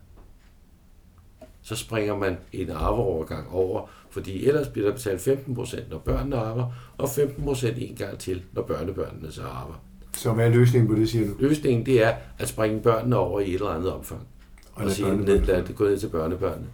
Så 1.62 1.76
springer 1.76 2.16
man 2.16 2.36
en 2.52 2.70
arveovergang 2.70 3.48
over, 3.50 3.88
fordi 4.10 4.46
ellers 4.46 4.68
bliver 4.68 4.88
der 4.88 4.94
betalt 4.94 5.28
15%, 5.28 5.90
når 5.90 5.98
børnene 5.98 6.36
arver, 6.36 6.66
og 6.98 7.04
15% 7.04 7.66
en 7.76 7.94
gang 7.94 8.18
til, 8.18 8.42
når 8.52 8.62
børnebørnene 8.62 9.32
så 9.32 9.42
arver. 9.42 9.82
Så 10.16 10.32
hvad 10.32 10.46
er 10.46 10.50
løsningen 10.50 10.88
på 10.88 10.94
det, 10.94 11.08
siger 11.08 11.26
du? 11.26 11.34
Løsningen 11.38 11.86
det 11.86 12.04
er 12.04 12.14
at 12.38 12.48
springe 12.48 12.80
børnene 12.82 13.16
over 13.16 13.40
i 13.40 13.48
et 13.48 13.54
eller 13.54 13.68
andet 13.68 13.92
omfang. 13.92 14.26
Og, 14.72 14.84
og 14.84 14.90
sige, 14.90 15.16
ned, 15.16 15.40
lad 15.40 15.62
det 15.62 15.76
gå 15.76 15.84
ned 15.84 15.98
til 15.98 16.08
børnebørnene. 16.08 16.66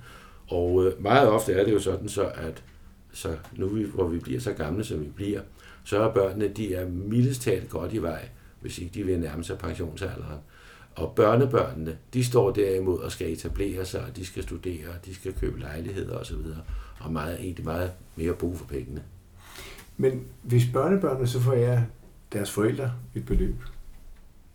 Og 0.49 0.87
øh, 0.87 1.03
meget 1.03 1.29
ofte 1.29 1.53
er 1.53 1.65
det 1.65 1.73
jo 1.73 1.79
sådan 1.79 2.09
så, 2.09 2.25
at 2.35 2.63
så 3.13 3.37
nu 3.57 3.69
hvor 3.69 4.07
vi 4.07 4.19
bliver 4.19 4.41
så 4.41 4.53
gamle, 4.53 4.85
som 4.85 5.01
vi 5.01 5.07
bliver, 5.07 5.41
så 5.89 6.03
er 6.03 6.13
børnene, 6.13 6.49
de 6.49 6.75
er 6.75 6.89
mildest 6.89 7.43
talt 7.43 7.69
godt 7.69 7.93
i 7.93 8.03
vej, 8.03 8.29
hvis 8.61 8.79
ikke 8.79 8.95
de 8.95 9.03
vil 9.07 9.21
nærme 9.21 9.45
sig 9.45 9.59
pensionsalderen. 9.59 10.39
Og 10.95 11.13
børnebørnene, 11.17 11.99
de 12.15 12.25
står 12.25 12.51
derimod 12.51 12.99
og 12.99 13.13
skal 13.13 13.33
etablere 13.33 13.85
sig, 13.85 14.01
og 14.01 14.17
de 14.17 14.27
skal 14.27 14.43
studere, 14.43 14.89
de 15.05 15.15
skal 15.15 15.33
købe 15.33 15.61
lejligheder 15.61 16.19
osv., 16.19 16.37
og 17.01 17.13
meget, 17.13 17.41
egentlig 17.41 17.65
meget 17.65 17.93
mere 18.17 18.35
brug 18.35 18.59
for 18.59 18.65
pengene. 18.67 19.03
Men 19.97 20.25
hvis 20.43 20.67
børnebørnene 20.73 21.27
så 21.27 21.41
får 21.41 21.53
jeg 21.53 21.87
deres 22.33 22.51
forældre 22.51 22.93
et 23.15 23.27
beløb, 23.27 23.55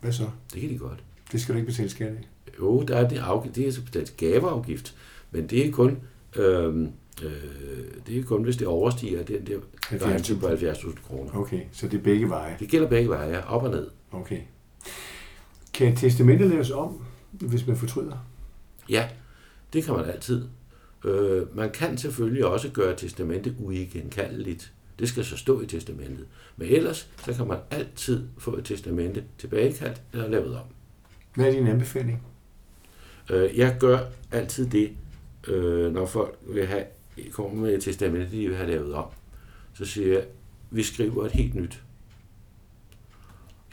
hvad 0.01 0.11
så? 0.11 0.29
Det 0.53 0.61
kan 0.61 0.69
de 0.69 0.77
godt. 0.77 1.03
Det 1.31 1.41
skal 1.41 1.53
du 1.53 1.57
ikke 1.57 1.71
betale 1.71 1.89
skat 1.89 2.07
af? 2.07 2.27
Jo, 2.59 2.83
der 2.83 2.97
er 2.97 3.09
det, 3.09 3.17
afgift, 3.17 3.55
det 3.55 3.77
er 3.77 3.81
betalt 3.85 4.17
gaveafgift, 4.17 4.95
men 5.31 5.47
det 5.47 5.67
er 5.67 5.71
kun, 5.71 5.99
øh, 6.35 6.87
øh, 7.23 8.01
det 8.07 8.19
er 8.19 8.23
kun 8.23 8.43
hvis 8.43 8.57
det 8.57 8.67
overstiger 8.67 9.23
den 9.23 9.47
der 9.47 9.59
grænse 9.97 10.39
på 10.39 10.47
70.000 10.47 11.07
kroner. 11.07 11.31
Okay, 11.33 11.61
så 11.71 11.87
det 11.87 11.97
er 11.97 12.03
begge 12.03 12.29
veje? 12.29 12.55
Det 12.59 12.69
gælder 12.69 12.87
begge 12.87 13.09
veje, 13.09 13.29
ja. 13.29 13.53
op 13.53 13.63
og 13.63 13.69
ned. 13.69 13.87
Okay. 14.11 14.39
Kan 15.73 15.95
testamentet 15.95 16.49
laves 16.49 16.71
om, 16.71 17.05
hvis 17.31 17.67
man 17.67 17.77
fortryder? 17.77 18.17
Ja, 18.89 19.09
det 19.73 19.83
kan 19.83 19.93
man 19.93 20.05
altid. 20.05 20.47
Øh, 21.05 21.57
man 21.57 21.71
kan 21.71 21.97
selvfølgelig 21.97 22.45
også 22.45 22.69
gøre 22.69 22.95
testamentet 22.95 23.55
uigenkaldeligt. 23.59 24.73
Det 24.99 25.09
skal 25.09 25.25
så 25.25 25.37
stå 25.37 25.61
i 25.61 25.65
testamentet. 25.65 26.25
Men 26.57 26.67
ellers, 26.67 27.09
så 27.25 27.33
kan 27.33 27.47
man 27.47 27.57
altid 27.71 28.23
få 28.37 28.57
et 28.57 28.65
testamente 28.65 29.23
tilbagekaldt 29.37 30.01
eller 30.13 30.29
lavet 30.29 30.55
om. 30.55 30.65
Hvad 31.35 31.45
er 31.45 31.51
din 31.51 31.67
anbefaling? 31.67 32.23
Øh, 33.29 33.57
jeg 33.57 33.77
gør 33.79 33.99
altid 34.31 34.69
det, 34.69 34.91
øh, 35.47 35.93
når 35.93 36.05
folk 36.05 36.37
vil 36.41 36.65
have, 36.65 36.83
kommer 37.31 37.61
med 37.61 37.73
et 37.73 37.83
testamente, 37.83 38.31
de 38.31 38.47
vil 38.47 38.55
have 38.55 38.69
lavet 38.69 38.93
om. 38.93 39.05
Så 39.73 39.85
siger 39.85 40.13
jeg, 40.13 40.25
vi 40.71 40.83
skriver 40.83 41.25
et 41.25 41.31
helt 41.31 41.55
nyt. 41.55 41.83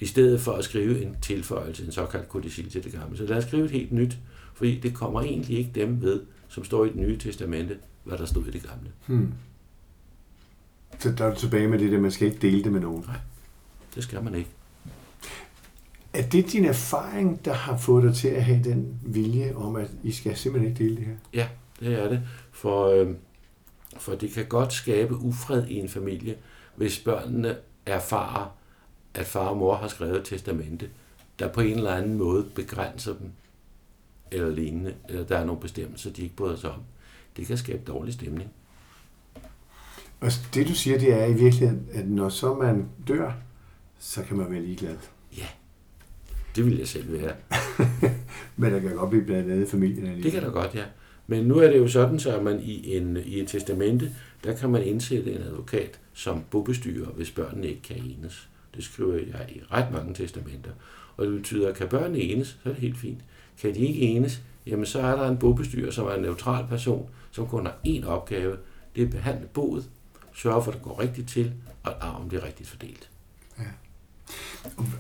I 0.01 0.07
stedet 0.07 0.41
for 0.41 0.53
at 0.53 0.65
skrive 0.65 1.03
en 1.03 1.17
tilføjelse, 1.23 1.85
en 1.85 1.93
såkaldt 1.93 2.29
kodicil 2.29 2.71
til 2.71 2.85
det 2.85 2.93
gamle. 2.93 3.17
Så 3.17 3.27
lad 3.27 3.37
os 3.37 3.45
skrive 3.45 3.65
et 3.65 3.71
helt 3.71 3.93
nyt, 3.93 4.19
fordi 4.55 4.81
det 4.81 4.95
kommer 4.95 5.21
egentlig 5.21 5.59
ikke 5.59 5.71
dem 5.75 6.03
ved, 6.03 6.23
som 6.49 6.65
står 6.65 6.85
i 6.85 6.89
det 6.89 6.97
nye 6.97 7.19
testamente, 7.19 7.79
hvad 8.05 8.19
der 8.19 8.27
stod 8.27 8.47
i 8.47 8.51
det 8.51 8.63
gamle. 8.63 8.91
Hmm. 9.07 9.33
Så 10.99 11.13
der 11.19 11.25
er 11.25 11.35
du 11.35 11.41
tilbage 11.41 11.69
med 11.69 11.79
det, 11.79 11.95
at 11.95 12.03
man 12.03 12.11
skal 12.11 12.29
ikke 12.29 12.41
dele 12.41 12.65
det 12.65 12.73
med 12.73 12.81
nogen? 12.81 13.05
Nej, 13.07 13.17
det 13.95 14.03
skal 14.03 14.25
man 14.25 14.35
ikke. 14.35 14.51
Er 16.13 16.23
det 16.23 16.53
din 16.53 16.65
erfaring, 16.65 17.45
der 17.45 17.53
har 17.53 17.77
fået 17.77 18.05
dig 18.05 18.15
til 18.15 18.29
at 18.29 18.45
have 18.45 18.65
den 18.65 19.01
vilje 19.03 19.55
om, 19.55 19.77
at 19.77 19.91
I 20.03 20.13
skal 20.13 20.37
simpelthen 20.37 20.73
ikke 20.73 20.85
dele 20.85 20.97
det 20.97 21.05
her? 21.05 21.15
Ja, 21.35 21.49
det 21.81 22.03
er 22.03 22.09
det. 22.09 22.23
For, 22.53 22.87
øh, 22.87 23.15
for 23.97 24.15
det 24.15 24.33
kan 24.33 24.47
godt 24.47 24.73
skabe 24.73 25.17
ufred 25.17 25.67
i 25.67 25.75
en 25.75 25.89
familie, 25.89 26.37
hvis 26.77 26.99
børnene 26.99 27.57
erfarer, 27.87 28.57
at 29.15 29.27
far 29.27 29.49
og 29.49 29.57
mor 29.57 29.77
har 29.77 29.89
skrevet 29.89 30.17
et 30.17 30.25
testamente, 30.25 30.91
der 31.39 31.49
på 31.49 31.61
en 31.61 31.77
eller 31.77 31.95
anden 31.95 32.15
måde 32.15 32.47
begrænser 32.55 33.15
dem, 33.15 33.31
eller 34.31 34.51
lignende, 34.51 34.95
eller 35.09 35.25
der 35.25 35.39
er 35.39 35.45
nogle 35.45 35.61
bestemmelser, 35.61 36.11
de 36.11 36.23
ikke 36.23 36.37
bryder 36.37 36.57
sig 36.57 36.71
om. 36.71 36.81
Det 37.37 37.47
kan 37.47 37.57
skabe 37.57 37.83
dårlig 37.87 38.15
stemning. 38.15 38.51
Og 40.21 40.31
det 40.55 40.69
du 40.69 40.75
siger, 40.75 40.99
det 40.99 41.13
er 41.13 41.25
i 41.25 41.33
virkeligheden, 41.33 41.89
at 41.93 42.09
når 42.09 42.29
så 42.29 42.55
man 42.55 42.89
dør, 43.09 43.33
så 43.99 44.23
kan 44.23 44.37
man 44.37 44.51
være 44.51 44.63
ligeglad. 44.63 44.97
Ja, 45.37 45.47
det 46.57 46.65
vil 46.65 46.79
jeg 46.79 46.89
selv 46.89 47.13
være. 47.13 47.35
Men 48.57 48.73
der 48.73 48.81
kan 48.81 48.97
godt 48.97 49.11
blive 49.11 49.25
blandt 49.25 49.53
andet 49.53 49.69
familien 49.69 50.07
alligevel. 50.07 50.25
Det 50.25 50.33
kan 50.33 50.43
der 50.43 50.51
godt, 50.51 50.75
ja. 50.75 50.85
Men 51.31 51.45
nu 51.45 51.59
er 51.59 51.71
det 51.71 51.79
jo 51.79 51.89
sådan, 51.89 52.19
så 52.19 52.37
at 52.37 52.43
man 52.43 52.61
i, 52.63 52.97
en, 52.97 53.17
i 53.17 53.41
et 53.41 53.49
testamente, 53.49 54.13
der 54.45 54.57
kan 54.57 54.71
man 54.71 54.83
indsætte 54.83 55.33
en 55.33 55.43
advokat 55.43 56.01
som 56.13 56.45
bobestyrer, 56.51 57.09
hvis 57.09 57.31
børnene 57.31 57.67
ikke 57.69 57.83
kan 57.83 57.97
enes. 57.97 58.49
Det 58.75 58.85
skriver 58.85 59.15
jeg 59.15 59.47
i 59.49 59.61
ret 59.73 59.93
mange 59.93 60.15
testamenter. 60.15 60.71
Og 61.17 61.27
det 61.27 61.35
betyder, 61.35 61.69
at 61.69 61.77
kan 61.77 61.89
børnene 61.89 62.19
enes, 62.19 62.49
så 62.49 62.69
er 62.69 62.73
det 62.73 62.83
helt 62.83 62.99
fint. 62.99 63.21
Kan 63.61 63.75
de 63.75 63.79
ikke 63.79 64.01
enes, 64.01 64.43
jamen 64.67 64.87
så 64.87 65.01
er 65.01 65.17
der 65.17 65.29
en 65.29 65.39
bobestyrer, 65.39 65.91
som 65.91 66.07
er 66.07 66.15
en 66.15 66.23
neutral 66.23 66.67
person, 66.69 67.11
som 67.31 67.47
kun 67.47 67.67
har 67.67 67.77
én 67.87 68.07
opgave, 68.07 68.57
det 68.97 69.03
er 69.03 69.07
at 69.07 69.13
behandle 69.13 69.47
boet, 69.47 69.91
sørge 70.35 70.65
for, 70.65 70.71
at 70.71 70.77
det 70.77 70.85
går 70.85 71.01
rigtigt 71.01 71.29
til, 71.29 71.53
og 71.83 71.91
at 71.91 71.97
arven 72.01 72.29
bliver 72.29 72.45
rigtigt 72.45 72.69
fordelt. 72.69 73.11
Ja. 73.59 73.65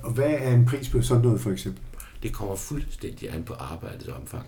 Og, 0.02 0.12
hvad 0.12 0.30
er 0.30 0.54
en 0.54 0.66
pris 0.66 0.88
på 0.88 1.02
sådan 1.02 1.22
noget 1.22 1.40
for 1.40 1.50
eksempel? 1.50 1.82
Det 2.22 2.32
kommer 2.32 2.56
fuldstændig 2.56 3.34
an 3.34 3.44
på 3.44 3.54
arbejdets 3.54 4.08
omfang 4.08 4.46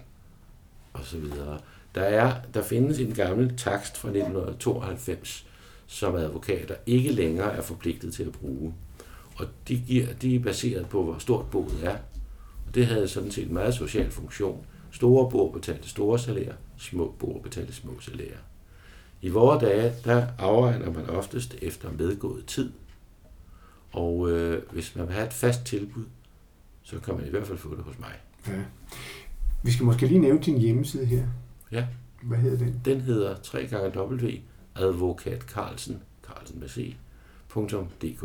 og 0.92 1.04
så 1.04 1.18
videre. 1.18 1.60
Der, 1.94 2.02
er, 2.02 2.34
der 2.54 2.62
findes 2.62 2.98
en 2.98 3.14
gammel 3.14 3.56
takst 3.56 3.96
fra 3.96 4.08
1992, 4.08 5.46
som 5.86 6.14
advokater 6.14 6.74
ikke 6.86 7.12
længere 7.12 7.52
er 7.52 7.62
forpligtet 7.62 8.14
til 8.14 8.24
at 8.24 8.32
bruge. 8.32 8.74
Og 9.36 9.46
de, 9.68 9.76
giver, 9.76 10.12
de 10.12 10.36
er 10.36 10.40
baseret 10.40 10.88
på, 10.88 11.02
hvor 11.02 11.18
stort 11.18 11.50
boet 11.50 11.78
er. 11.82 11.96
Og 12.66 12.74
det 12.74 12.86
havde 12.86 13.08
sådan 13.08 13.30
set 13.30 13.46
en 13.46 13.54
meget 13.54 13.74
social 13.74 14.10
funktion. 14.10 14.66
Store 14.90 15.30
bord 15.30 15.52
betalte 15.52 15.88
store 15.88 16.18
salærer, 16.18 16.54
små 16.78 17.14
bord 17.18 17.42
betalte 17.42 17.72
små 17.72 18.00
salærer. 18.00 18.38
I 19.20 19.28
vores 19.28 19.62
dage, 19.62 19.92
der 20.04 20.26
afregner 20.38 20.92
man 20.92 21.10
oftest 21.10 21.56
efter 21.62 21.92
medgået 21.98 22.46
tid. 22.46 22.72
Og 23.92 24.30
øh, 24.30 24.62
hvis 24.72 24.96
man 24.96 25.06
vil 25.06 25.14
have 25.14 25.26
et 25.26 25.32
fast 25.32 25.64
tilbud, 25.64 26.04
så 26.82 26.98
kan 26.98 27.14
man 27.14 27.26
i 27.26 27.30
hvert 27.30 27.46
fald 27.46 27.58
få 27.58 27.76
det 27.76 27.84
hos 27.84 27.98
mig. 27.98 28.12
Ja. 28.46 28.62
Vi 29.62 29.70
skal 29.70 29.86
måske 29.86 30.06
lige 30.06 30.18
nævne 30.18 30.40
din 30.40 30.58
hjemmeside 30.58 31.06
her. 31.06 31.26
Ja. 31.72 31.86
Hvad 32.22 32.38
hedder 32.38 32.58
den? 32.58 32.80
Den 32.84 33.00
hedder 33.00 33.36
3 33.36 33.68
advokat 34.74 35.42
Carlsen, 35.42 36.02
Carlsen 36.26 36.60
med 36.60 36.68
C, 36.68 36.96
.dk. 38.02 38.22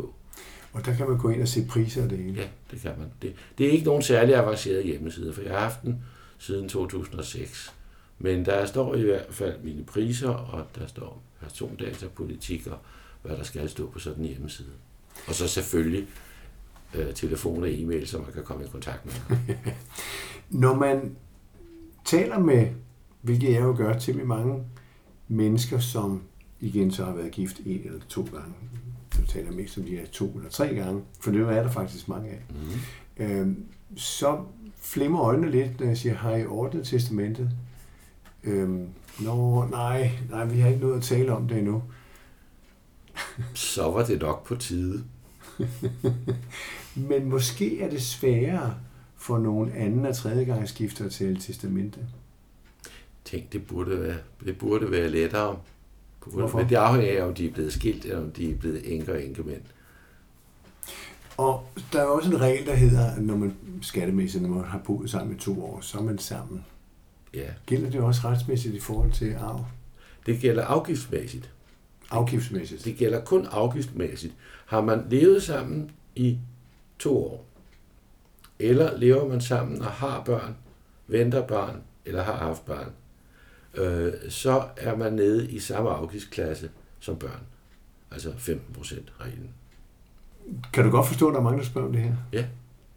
Og 0.72 0.84
der 0.84 0.94
kan 0.94 1.08
man 1.08 1.18
gå 1.18 1.28
ind 1.28 1.42
og 1.42 1.48
se 1.48 1.66
priser 1.68 2.04
og 2.04 2.10
det 2.10 2.18
hele. 2.18 2.40
Ja, 2.40 2.48
det 2.70 2.80
kan 2.80 2.92
man. 2.98 3.08
Det, 3.22 3.34
det 3.58 3.66
er 3.66 3.70
ikke 3.70 3.84
nogen 3.84 4.02
særlig 4.02 4.36
avanceret 4.36 4.84
hjemmeside, 4.84 5.32
for 5.32 5.42
jeg 5.42 5.52
har 5.52 5.60
haft 5.60 5.82
den 5.82 6.02
siden 6.38 6.68
2006. 6.68 7.74
Men 8.18 8.44
der 8.44 8.66
står 8.66 8.94
i 8.94 9.02
hvert 9.02 9.26
fald 9.30 9.62
mine 9.62 9.84
priser, 9.84 10.30
og 10.30 10.66
der 10.74 10.86
står 10.86 11.22
persondata, 11.40 12.06
politik 12.08 12.66
og 12.66 12.78
hvad 13.22 13.36
der 13.36 13.42
skal 13.42 13.68
stå 13.68 13.90
på 13.90 13.98
sådan 13.98 14.22
en 14.22 14.28
hjemmeside. 14.28 14.68
Og 15.28 15.34
så 15.34 15.48
selvfølgelig 15.48 16.08
øh, 16.94 17.14
telefon 17.14 17.62
og 17.62 17.70
e-mail, 17.72 18.08
så 18.08 18.18
man 18.18 18.32
kan 18.32 18.44
komme 18.44 18.64
i 18.64 18.68
kontakt 18.68 19.06
med 19.06 19.14
mig. 19.28 19.58
Når 20.50 20.74
man 20.74 21.16
taler 22.08 22.38
med, 22.38 22.68
hvilket 23.22 23.52
jeg 23.52 23.60
jo 23.60 23.74
gør 23.76 23.98
til 23.98 24.16
med 24.16 24.24
mange 24.24 24.62
mennesker, 25.28 25.78
som 25.78 26.22
igen 26.60 26.90
så 26.90 27.04
har 27.04 27.14
været 27.14 27.30
gift 27.30 27.60
en 27.66 27.80
eller 27.84 28.00
to 28.08 28.28
gange, 28.32 28.54
så 29.14 29.26
taler 29.26 29.52
mest 29.52 29.78
om 29.78 29.84
de 29.84 29.96
her 29.96 30.06
to 30.06 30.26
eller 30.36 30.50
tre 30.50 30.74
gange, 30.74 31.02
for 31.20 31.30
det 31.30 31.40
er 31.40 31.62
der 31.62 31.70
faktisk 31.70 32.08
mange 32.08 32.30
af, 32.30 32.42
mm. 32.50 33.24
øhm, 33.24 33.64
så 33.96 34.40
flimmer 34.80 35.20
øjnene 35.20 35.50
lidt, 35.50 35.80
når 35.80 35.86
jeg 35.86 35.98
siger, 35.98 36.14
har 36.14 36.36
I 36.36 36.46
ordnet 36.46 36.86
testamentet? 36.86 37.50
Øhm, 38.44 38.88
Nå, 39.20 39.64
nej, 39.64 40.10
nej, 40.30 40.44
vi 40.44 40.60
har 40.60 40.68
ikke 40.68 40.80
noget 40.80 40.96
at 40.96 41.02
tale 41.02 41.32
om 41.32 41.48
det 41.48 41.58
endnu. 41.58 41.82
Så 43.54 43.90
var 43.90 44.04
det 44.04 44.20
nok 44.20 44.46
på 44.46 44.56
tide. 44.56 45.04
Men 47.08 47.30
måske 47.30 47.80
er 47.80 47.90
det 47.90 48.02
sværere 48.02 48.74
for 49.18 49.38
nogle 49.38 49.72
anden- 49.74 50.06
og 50.06 50.16
tredje 50.16 50.44
gang 50.44 50.68
skifter 50.68 51.08
tale 51.08 51.36
testamente. 51.40 52.00
Tænk, 53.24 53.52
det 53.52 53.66
burde 53.66 54.00
være, 54.00 54.16
det 54.44 54.58
burde 54.58 54.90
være 54.90 55.08
lettere. 55.08 55.58
Burde, 56.20 56.36
Hvorfor? 56.36 56.58
Men 56.58 56.68
det 56.68 56.76
afhænger 56.76 57.22
af, 57.22 57.26
om 57.28 57.34
de 57.34 57.46
er 57.46 57.52
blevet 57.52 57.72
skilt, 57.72 58.04
eller 58.04 58.18
om 58.22 58.30
de 58.30 58.50
er 58.50 58.54
blevet 58.54 58.94
enker 58.94 59.12
og 59.12 59.24
enkemænd. 59.24 59.62
Og 61.36 61.66
der 61.92 62.00
er 62.00 62.04
også 62.04 62.30
en 62.30 62.40
regel, 62.40 62.66
der 62.66 62.74
hedder, 62.74 63.10
at 63.10 63.22
når 63.22 63.36
man 63.36 63.54
skattemæssigt, 63.82 64.42
når 64.42 64.50
man 64.50 64.64
har 64.64 64.78
boet 64.78 65.10
sammen 65.10 65.36
i 65.36 65.38
to 65.38 65.64
år, 65.64 65.80
så 65.80 65.98
er 65.98 66.02
man 66.02 66.18
sammen. 66.18 66.64
Ja, 67.34 67.50
Gælder 67.66 67.90
det 67.90 68.00
også 68.00 68.20
retsmæssigt 68.24 68.74
i 68.74 68.80
forhold 68.80 69.12
til 69.12 69.34
arv? 69.34 69.64
det 70.26 70.40
gælder 70.40 70.64
afgiftsmæssigt. 70.64 71.50
Afgiftsmæssigt? 72.10 72.84
Det 72.84 72.96
gælder 72.96 73.24
kun 73.24 73.46
afgiftsmæssigt. 73.50 74.34
Har 74.66 74.80
man 74.80 75.06
levet 75.10 75.42
sammen 75.42 75.90
i 76.16 76.38
to 76.98 77.18
år, 77.26 77.44
eller 78.58 78.98
lever 78.98 79.28
man 79.28 79.40
sammen 79.40 79.82
og 79.82 79.86
har 79.86 80.22
børn, 80.24 80.56
venter 81.06 81.46
barn, 81.46 81.82
eller 82.04 82.22
har 82.22 82.36
haft 82.36 82.66
barn, 82.66 82.92
øh, 83.74 84.12
så 84.28 84.64
er 84.76 84.96
man 84.96 85.12
nede 85.12 85.50
i 85.50 85.58
samme 85.58 85.90
afgiftsklasse 85.90 86.70
som 87.00 87.16
børn. 87.16 87.40
Altså 88.10 88.32
15 88.38 88.74
procent 88.74 89.12
reglen. 89.20 89.50
Kan 90.72 90.84
du 90.84 90.90
godt 90.90 91.06
forstå, 91.06 91.28
at 91.28 91.32
der 91.32 91.38
er 91.38 91.44
mange, 91.44 91.58
der 91.58 91.64
spørger 91.64 91.86
om 91.88 91.92
det 91.92 92.02
her? 92.02 92.44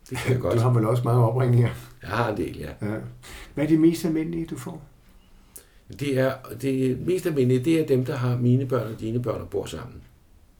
Det 0.09 0.17
kan 0.17 0.33
jeg 0.33 0.41
godt. 0.45 0.53
Du 0.53 0.59
har 0.59 0.69
vel 0.69 0.85
også 0.85 1.03
mange 1.03 1.25
opringninger. 1.25 1.69
Jeg 2.01 2.09
har 2.09 2.31
en 2.31 2.37
del, 2.37 2.57
ja. 2.57 2.69
Ja. 2.81 2.97
Hvad 3.53 3.63
er 3.63 3.67
de 3.67 3.77
mest 3.77 4.05
almindelige, 4.05 4.45
du 4.45 4.57
får? 4.57 4.81
Det 5.99 6.19
er 6.19 6.33
det 6.61 6.99
mest 6.99 7.25
almindelige, 7.25 7.65
det 7.65 7.79
er 7.79 7.87
dem, 7.87 8.05
der 8.05 8.15
har 8.15 8.37
mine 8.37 8.65
børn 8.65 8.93
og 8.93 8.99
dine 8.99 9.21
børn 9.21 9.41
og 9.41 9.49
bor 9.49 9.65
sammen. 9.65 10.01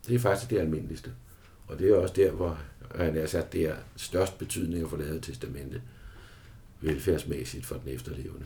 Det 0.08 0.16
er 0.16 0.20
faktisk 0.20 0.50
det 0.50 0.58
almindeligste. 0.60 1.12
Og 1.68 1.80
det 1.80 1.90
er 1.90 1.96
også 1.96 2.14
der, 2.18 2.32
hvor 2.32 2.58
han 2.96 3.18
er 3.18 3.26
sat, 3.26 3.54
det 3.54 3.62
er 3.62 3.76
størst 3.96 4.38
betydning 4.38 4.84
at 4.84 4.90
få 4.90 4.98
lavet 4.98 5.16
et 5.16 5.24
testamente 5.24 5.82
velfærdsmæssigt 6.82 7.66
for 7.66 7.76
den 7.76 7.94
efterlevende. 7.94 8.46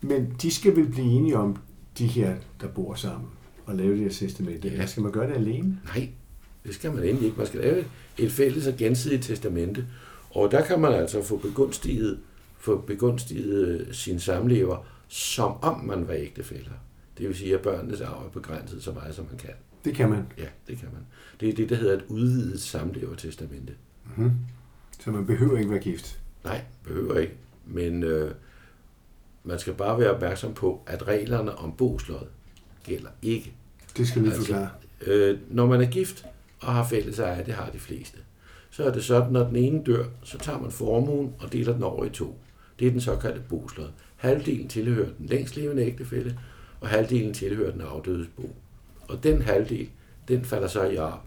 Men 0.00 0.36
de 0.42 0.50
skal 0.50 0.76
vel 0.76 0.86
blive 0.86 1.06
enige 1.06 1.36
om, 1.36 1.56
de 1.98 2.06
her, 2.06 2.36
der 2.60 2.68
bor 2.68 2.94
sammen, 2.94 3.28
og 3.66 3.74
lave 3.74 3.92
det 3.92 3.98
her 3.98 4.10
testamente. 4.10 4.68
Ja. 4.68 4.74
Ja. 4.74 4.86
Skal 4.86 5.02
man 5.02 5.12
gøre 5.12 5.28
det 5.28 5.34
alene? 5.34 5.80
Nej, 5.84 6.08
det 6.64 6.74
skal 6.74 6.92
man 6.92 7.04
endelig 7.04 7.24
ikke. 7.24 7.38
Man 7.38 7.46
skal 7.46 7.60
lave 7.60 7.84
et 8.18 8.32
fælles 8.32 8.66
og 8.66 8.76
gensidigt 8.76 9.22
testamente. 9.22 9.86
Og 10.30 10.50
der 10.50 10.64
kan 10.64 10.80
man 10.80 10.92
altså 10.92 11.22
få 11.22 11.36
begunstiget, 11.36 12.18
få 12.58 12.80
begunstiget 12.80 13.68
øh, 13.68 13.94
sin 13.94 14.20
samlever, 14.20 14.86
som 15.08 15.52
om 15.62 15.84
man 15.84 16.08
var 16.08 16.14
ægtefæller. 16.14 16.72
Det 17.18 17.28
vil 17.28 17.36
sige, 17.36 17.54
at 17.54 17.60
børnenes 17.60 18.00
arv 18.00 18.26
er 18.26 18.30
begrænset 18.30 18.82
så 18.82 18.92
meget, 18.92 19.14
som 19.14 19.26
man 19.30 19.38
kan. 19.38 19.54
Det 19.84 19.94
kan 19.94 20.10
man. 20.10 20.26
Ja, 20.38 20.46
det 20.68 20.78
kan 20.78 20.88
man. 20.92 21.02
Det 21.40 21.48
er 21.48 21.52
det, 21.52 21.68
der 21.68 21.76
hedder 21.76 21.94
et 21.96 22.04
udvidet 22.08 22.60
samlevertestamente. 22.60 23.72
Mm-hmm. 24.06 24.32
Så 25.00 25.10
man 25.10 25.26
behøver 25.26 25.58
ikke 25.58 25.70
være 25.70 25.80
gift. 25.80 26.20
Nej, 26.44 26.64
behøver 26.84 27.18
ikke. 27.18 27.34
Men 27.66 28.02
øh, 28.02 28.34
man 29.44 29.58
skal 29.58 29.74
bare 29.74 29.98
være 30.00 30.10
opmærksom 30.14 30.54
på, 30.54 30.82
at 30.86 31.08
reglerne 31.08 31.58
om 31.58 31.72
boslod 31.72 32.26
gælder 32.84 33.08
ikke. 33.22 33.52
Det 33.96 34.08
skal 34.08 34.22
lige 34.22 34.32
Altså, 34.32 34.46
forklare. 34.46 34.70
Øh, 35.06 35.38
når 35.50 35.66
man 35.66 35.80
er 35.80 35.86
gift 35.86 36.26
og 36.60 36.72
har 36.74 36.84
fælles 36.88 37.18
eje, 37.18 37.44
det 37.46 37.54
har 37.54 37.70
de 37.70 37.78
fleste, 37.78 38.18
så 38.70 38.84
er 38.84 38.92
det 38.92 39.04
sådan, 39.04 39.32
når 39.32 39.46
den 39.46 39.56
ene 39.56 39.84
dør, 39.84 40.04
så 40.22 40.38
tager 40.38 40.58
man 40.60 40.70
formuen 40.70 41.34
og 41.38 41.52
deler 41.52 41.72
den 41.72 41.82
over 41.82 42.04
i 42.04 42.10
to. 42.10 42.38
Det 42.78 42.86
er 42.86 42.90
den 42.90 43.00
såkaldte 43.00 43.40
boslod. 43.48 43.88
Halvdelen 44.16 44.68
tilhører 44.68 45.08
den 45.18 45.26
længst 45.26 45.56
levende 45.56 45.82
ægtefælle, 45.82 46.38
og 46.80 46.88
halvdelen 46.88 47.34
tilhører 47.34 47.72
den 47.72 47.80
afdødes 47.80 48.28
bo. 48.36 48.56
Og 49.10 49.22
den 49.22 49.42
halvdel, 49.42 49.90
den 50.28 50.44
falder 50.44 50.68
så 50.68 50.84
i 50.84 50.96
arv 50.96 51.20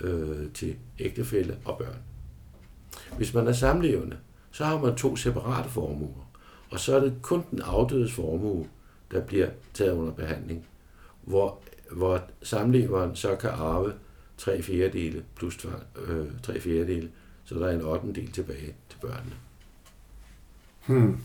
øh, 0.00 0.52
til 0.54 0.76
ægtefælle 0.98 1.56
og 1.64 1.78
børn. 1.78 1.98
Hvis 3.16 3.34
man 3.34 3.48
er 3.48 3.52
samlevende, 3.52 4.16
så 4.50 4.64
har 4.64 4.78
man 4.78 4.96
to 4.96 5.16
separate 5.16 5.68
formuer, 5.68 6.30
og 6.70 6.80
så 6.80 6.96
er 6.96 7.00
det 7.00 7.14
kun 7.22 7.44
den 7.50 7.62
afdødes 7.62 8.12
formue, 8.12 8.66
der 9.10 9.20
bliver 9.20 9.48
taget 9.74 9.92
under 9.92 10.12
behandling, 10.12 10.66
hvor, 11.22 11.58
hvor 11.90 12.22
samleveren 12.42 13.16
så 13.16 13.36
kan 13.36 13.50
arve 13.50 13.92
tre 14.38 14.62
fjerdedele 14.62 15.24
plus 15.36 15.56
tvang, 15.56 15.82
øh, 16.06 16.26
tre 16.42 16.60
fjerdedele, 16.60 17.10
så 17.44 17.54
der 17.54 17.66
er 17.66 17.74
en 17.74 17.82
ottendel 17.82 18.32
tilbage 18.32 18.74
til 18.88 18.98
børnene. 19.00 19.34
Hmm. 20.86 21.18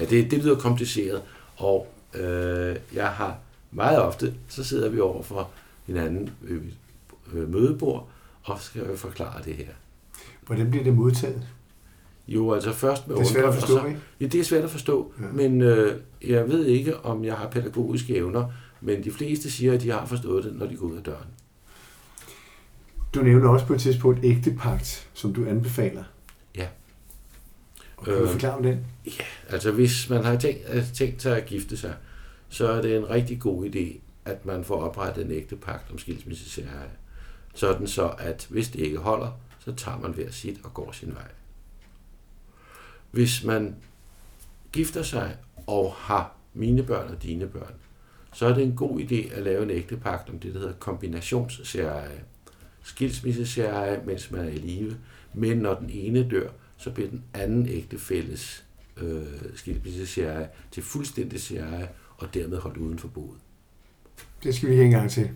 Ja, 0.00 0.04
det, 0.04 0.30
det 0.30 0.44
lyder 0.44 0.58
kompliceret, 0.58 1.22
og 1.56 1.86
øh, 2.14 2.76
jeg 2.94 3.08
har 3.08 3.38
meget 3.70 3.98
ofte, 4.02 4.34
så 4.48 4.64
sidder 4.64 4.88
vi 4.88 5.00
over 5.00 5.22
for 5.22 5.50
hinanden 5.86 6.30
ved 6.40 6.56
et 6.56 6.74
øh, 7.32 7.52
mødebord, 7.52 8.08
og 8.42 8.60
skal 8.60 8.96
forklare 8.96 9.42
det 9.44 9.54
her. 9.56 9.66
Hvordan 10.46 10.70
bliver 10.70 10.84
det 10.84 10.94
modtaget? 10.94 11.42
Jo, 12.28 12.52
altså 12.52 12.72
først 12.72 13.08
med 13.08 13.16
Det 13.16 13.22
er 13.22 13.26
svært 13.26 13.44
at 13.44 13.54
forstå, 13.54 13.78
så- 13.78 13.84
ikke? 13.86 14.00
Ja, 14.20 14.26
det 14.26 14.40
er 14.40 14.44
svært 14.44 14.64
at 14.64 14.70
forstå, 14.70 15.12
Ja. 15.20 15.26
ja. 15.26 15.32
men 15.32 15.60
øh, 15.60 16.00
jeg 16.26 16.48
ved 16.48 16.66
ikke, 16.66 17.00
om 17.00 17.24
jeg 17.24 17.34
har 17.34 17.48
pædagogiske 17.48 18.16
evner, 18.16 18.48
men 18.80 19.04
de 19.04 19.10
fleste 19.10 19.50
siger, 19.50 19.72
at 19.72 19.80
de 19.82 19.90
har 19.90 20.06
forstået 20.06 20.44
det, 20.44 20.54
når 20.56 20.66
de 20.66 20.76
går 20.76 20.86
ud 20.86 20.96
af 20.96 21.02
døren. 21.02 21.26
Du 23.14 23.22
nævner 23.22 23.48
også 23.48 23.66
på 23.66 23.74
et 23.74 23.80
tidspunkt 23.80 24.20
ægtepagt, 24.24 25.08
som 25.14 25.32
du 25.34 25.46
anbefaler. 25.46 26.04
Ja. 26.56 26.66
Og 27.96 28.04
kan 28.04 28.14
du 28.14 28.20
Øh. 28.20 28.28
forklare 28.28 28.54
om 28.56 28.62
den? 28.62 28.78
Altså, 29.48 29.70
hvis 29.70 30.10
man 30.10 30.24
har 30.24 30.36
tænkt, 30.36 30.60
øh, 30.72 30.92
tænkt 30.94 31.22
sig 31.22 31.36
at 31.36 31.46
gifte 31.46 31.76
sig, 31.76 31.94
så 32.50 32.68
er 32.68 32.82
det 32.82 32.96
en 32.96 33.10
rigtig 33.10 33.40
god 33.40 33.66
idé, 33.66 34.00
at 34.24 34.46
man 34.46 34.64
får 34.64 34.82
oprettet 34.82 35.24
en 35.24 35.30
ægte 35.30 35.56
pagt 35.56 35.90
om 35.90 35.98
skilsmissesager. 35.98 36.68
Sådan 37.54 37.86
så, 37.86 38.14
at 38.18 38.46
hvis 38.50 38.68
det 38.68 38.80
ikke 38.80 38.98
holder, 38.98 39.40
så 39.58 39.72
tager 39.74 39.98
man 39.98 40.12
hver 40.12 40.30
sit 40.30 40.60
og 40.64 40.74
går 40.74 40.92
sin 40.92 41.14
vej. 41.14 41.28
Hvis 43.10 43.44
man 43.44 43.76
gifter 44.72 45.02
sig 45.02 45.36
og 45.66 45.92
har 45.92 46.36
mine 46.54 46.82
børn 46.82 47.10
og 47.10 47.22
dine 47.22 47.46
børn, 47.46 47.74
så 48.32 48.46
er 48.46 48.54
det 48.54 48.64
en 48.64 48.76
god 48.76 49.00
idé 49.00 49.34
at 49.34 49.42
lave 49.42 49.62
en 49.62 49.70
ægte 49.70 49.96
pagt 49.96 50.30
om 50.30 50.38
det, 50.38 50.54
der 50.54 50.60
hedder 50.60 50.74
kombinationsserie. 50.74 52.24
Skilsmisseserie, 52.82 54.02
mens 54.06 54.30
man 54.30 54.44
er 54.44 54.48
i 54.48 54.56
live, 54.56 54.96
men 55.34 55.58
når 55.58 55.74
den 55.74 55.90
ene 55.90 56.28
dør, 56.30 56.50
så 56.76 56.90
bliver 56.90 57.10
den 57.10 57.24
anden 57.34 57.68
ægtefælles 57.68 58.64
øh, 58.96 59.22
skilsmisseserie 59.54 60.48
til 60.70 60.82
fuldstændig 60.82 61.40
serie, 61.40 61.88
og 62.20 62.34
dermed 62.34 62.58
holdt 62.58 62.76
uden 62.76 62.98
for 62.98 63.08
boet. 63.08 63.38
Det 64.42 64.54
skal 64.54 64.68
vi 64.68 64.72
lige 64.74 64.82
have 64.82 64.86
en 64.94 64.98
gang 64.98 65.10
til. 65.10 65.30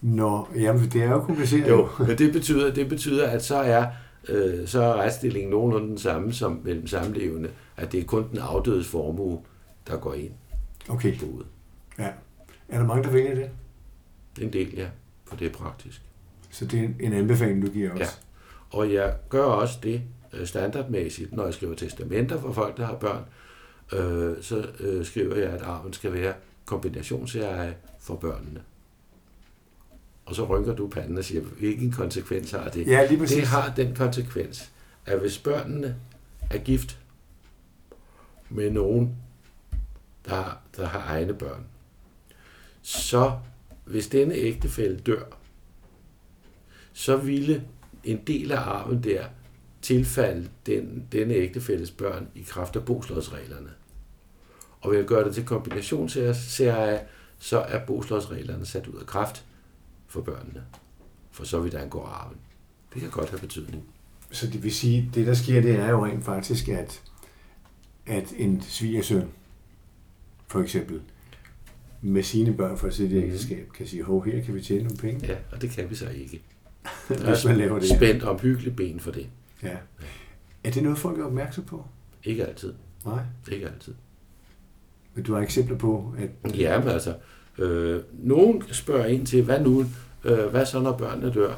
Nå, 0.00 0.48
jamen, 0.54 0.82
det 0.90 1.02
er 1.02 1.10
jo 1.10 1.20
kompliceret. 1.20 1.68
Jo, 1.68 1.88
men 1.98 2.18
det 2.18 2.32
betyder, 2.32 2.74
det 2.74 2.88
betyder 2.88 3.28
at 3.28 3.44
så 3.44 3.56
er, 3.56 3.86
øh, 4.28 4.68
så 4.68 4.82
er 4.82 4.94
retsstillingen 5.02 5.50
nogenlunde 5.50 5.88
den 5.88 5.98
samme 5.98 6.32
som 6.32 6.60
mellem 6.64 6.86
samlevende, 6.86 7.50
at 7.76 7.92
det 7.92 8.00
er 8.00 8.04
kun 8.04 8.28
den 8.30 8.38
afdødes 8.38 8.86
formue, 8.88 9.40
der 9.86 9.96
går 9.96 10.14
ind 10.14 10.32
Okay, 10.88 11.14
i 11.14 11.18
boet. 11.18 11.46
ja. 11.98 12.08
Er 12.68 12.78
der 12.78 12.86
mange, 12.86 13.02
der 13.04 13.10
vælger 13.10 13.34
det? 13.34 13.50
En 14.40 14.52
del, 14.52 14.74
ja, 14.76 14.86
for 15.24 15.36
det 15.36 15.46
er 15.46 15.52
praktisk. 15.52 16.02
Så 16.50 16.64
det 16.66 16.80
er 16.84 16.88
en 17.00 17.12
anbefaling, 17.12 17.66
du 17.66 17.72
giver 17.72 17.92
os. 17.92 18.00
Ja. 18.00 18.06
Og 18.70 18.92
jeg 18.92 19.14
gør 19.28 19.44
også 19.44 19.78
det 19.82 20.02
øh, 20.32 20.46
standardmæssigt, 20.46 21.32
når 21.32 21.44
jeg 21.44 21.54
skriver 21.54 21.74
testamenter 21.74 22.40
for 22.40 22.52
folk, 22.52 22.76
der 22.76 22.86
har 22.86 22.94
børn, 22.94 23.22
øh, 23.92 24.42
så 24.42 24.66
øh, 24.80 25.04
skriver 25.04 25.36
jeg, 25.36 25.50
at 25.50 25.62
arven 25.62 25.92
skal 25.92 26.12
være 26.12 26.34
kombinationsserie 26.64 27.76
for 28.00 28.16
børnene. 28.16 28.62
Og 30.24 30.34
så 30.34 30.44
rynker 30.44 30.74
du 30.74 30.88
panden 30.88 31.18
og 31.18 31.24
siger, 31.24 31.42
hvilken 31.42 31.92
konsekvens 31.92 32.50
har 32.50 32.68
det? 32.68 32.86
Ja, 32.86 33.06
lige 33.06 33.18
præcis. 33.18 33.36
Det 33.36 33.46
har 33.46 33.74
den 33.76 33.94
konsekvens, 33.94 34.70
at 35.06 35.20
hvis 35.20 35.38
børnene 35.38 35.96
er 36.50 36.58
gift 36.58 36.98
med 38.50 38.70
nogen, 38.70 39.16
der, 40.24 40.60
der 40.76 40.86
har 40.86 41.04
egne 41.14 41.34
børn, 41.34 41.64
så 42.82 43.32
hvis 43.84 44.06
denne 44.06 44.34
ægtefælle 44.34 44.98
dør, 44.98 45.24
så 46.92 47.16
ville 47.16 47.64
en 48.04 48.20
del 48.26 48.52
af 48.52 48.60
arven 48.60 49.04
der 49.04 49.24
tilfalde 49.82 50.48
den, 50.66 51.08
denne 51.12 51.34
ægtefælles 51.34 51.90
børn 51.90 52.28
i 52.34 52.42
kraft 52.42 52.76
af 52.76 52.84
boslådsreglerne. 52.84 53.70
Og 54.82 54.92
ved 54.92 54.98
at 54.98 55.06
gøre 55.06 55.24
det 55.24 55.34
til 55.34 55.44
kombinationsserie, 55.44 57.00
så 57.38 57.58
er 57.58 57.86
boslådsreglerne 57.86 58.66
sat 58.66 58.86
ud 58.86 59.00
af 59.00 59.06
kraft 59.06 59.44
for 60.06 60.20
børnene, 60.20 60.62
for 61.30 61.44
så 61.44 61.60
vidt 61.60 61.74
angår 61.74 62.06
arven. 62.06 62.36
Det 62.94 63.00
kan 63.00 63.10
godt 63.10 63.30
have 63.30 63.40
betydning. 63.40 63.84
Så 64.30 64.46
det 64.46 64.62
vil 64.62 64.74
sige, 64.74 65.10
det 65.14 65.26
der 65.26 65.34
sker, 65.34 65.60
det 65.60 65.74
er 65.74 65.90
jo 65.90 66.06
rent 66.06 66.24
faktisk, 66.24 66.68
at, 66.68 67.02
at 68.06 68.32
en 68.36 68.62
svigersøn, 68.62 69.28
for 70.46 70.60
eksempel, 70.60 71.00
med 72.00 72.22
sine 72.22 72.54
børn 72.54 72.78
fra 72.78 72.90
sit 72.90 73.12
ægteskab, 73.12 73.72
kan 73.74 73.86
sige, 73.86 74.02
hov, 74.02 74.24
her 74.24 74.44
kan 74.44 74.54
vi 74.54 74.62
tjene 74.62 74.82
nogle 74.82 74.98
penge, 74.98 75.26
Ja, 75.26 75.36
og 75.52 75.62
det 75.62 75.70
kan 75.70 75.90
vi 75.90 75.94
så 75.94 76.08
ikke. 76.08 76.42
hvis 77.08 77.44
man 77.44 77.56
laver 77.56 77.78
det. 77.78 77.88
Spændt 77.88 78.22
omhyggeligt 78.22 78.76
ben 78.76 79.00
for 79.00 79.10
det. 79.10 79.26
Ja. 79.62 79.76
Er 80.64 80.70
det 80.70 80.82
noget, 80.82 80.98
folk 80.98 81.20
er 81.20 81.24
opmærksom 81.24 81.64
på? 81.64 81.84
Ikke 82.24 82.46
altid. 82.46 82.74
Nej. 83.04 83.22
Ikke 83.52 83.66
altid. 83.66 83.94
Men 85.14 85.24
du 85.24 85.34
har 85.34 85.40
eksempler 85.40 85.76
på, 85.76 86.14
at... 86.18 86.58
Ja, 86.58 86.78
men 86.78 86.88
altså, 86.88 87.14
øh, 87.58 88.02
nogen 88.12 88.62
spørger 88.72 89.06
ind 89.06 89.26
til, 89.26 89.42
hvad 89.42 89.60
nu, 89.60 89.84
øh, 90.24 90.46
hvad 90.46 90.66
så 90.66 90.80
når 90.80 90.92
børnene 90.92 91.32
dør, 91.32 91.54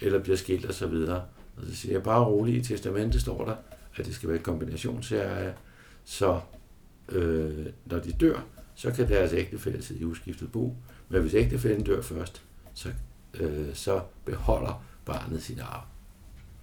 eller 0.00 0.18
bliver 0.18 0.36
skilt 0.36 0.64
og 0.64 0.74
så 0.74 0.86
videre. 0.86 1.22
Og 1.56 1.62
så 1.66 1.76
siger 1.76 1.92
jeg 1.92 2.02
bare 2.02 2.24
roligt, 2.24 2.56
i 2.56 2.72
testamentet 2.72 3.20
står 3.20 3.44
der, 3.44 3.54
at 3.96 4.06
det 4.06 4.14
skal 4.14 4.28
være 4.28 4.38
et 4.38 4.44
kombinationsserie, 4.44 5.54
så 6.04 6.40
øh, 7.08 7.66
når 7.86 7.98
de 7.98 8.12
dør, 8.12 8.44
så 8.74 8.90
kan 8.90 9.08
deres 9.08 9.32
ægtefælle 9.32 9.82
sidde 9.82 10.00
i 10.00 10.04
uskiftet 10.04 10.52
bo, 10.52 10.76
men 11.08 11.20
hvis 11.20 11.34
ægtefællen 11.34 11.84
dør 11.84 12.02
først, 12.02 12.42
så, 12.74 12.88
øh, 13.34 13.74
så 13.74 14.00
beholder 14.24 14.84
barnet 15.04 15.42
sin 15.42 15.60
arv. 15.60 15.82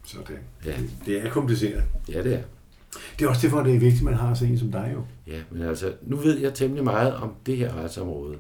Sådan. 0.03 0.39
Ja. 0.65 0.77
Det 1.05 1.25
er 1.25 1.29
kompliceret. 1.29 1.83
Ja, 2.09 2.23
det 2.23 2.33
er. 2.33 2.43
Det 3.19 3.25
er 3.25 3.29
også 3.29 3.41
derfor, 3.41 3.63
det 3.63 3.75
er 3.75 3.79
vigtigt, 3.79 4.01
at 4.01 4.05
man 4.05 4.13
har 4.13 4.33
sådan 4.33 4.53
en 4.53 4.59
som 4.59 4.71
dig 4.71 4.91
jo. 4.93 5.01
Ja, 5.33 5.37
men 5.51 5.61
altså, 5.61 5.93
nu 6.01 6.15
ved 6.17 6.37
jeg 6.39 6.53
temmelig 6.53 6.83
meget 6.83 7.13
om 7.15 7.31
det 7.45 7.57
her 7.57 7.73
retsområde. 7.83 8.35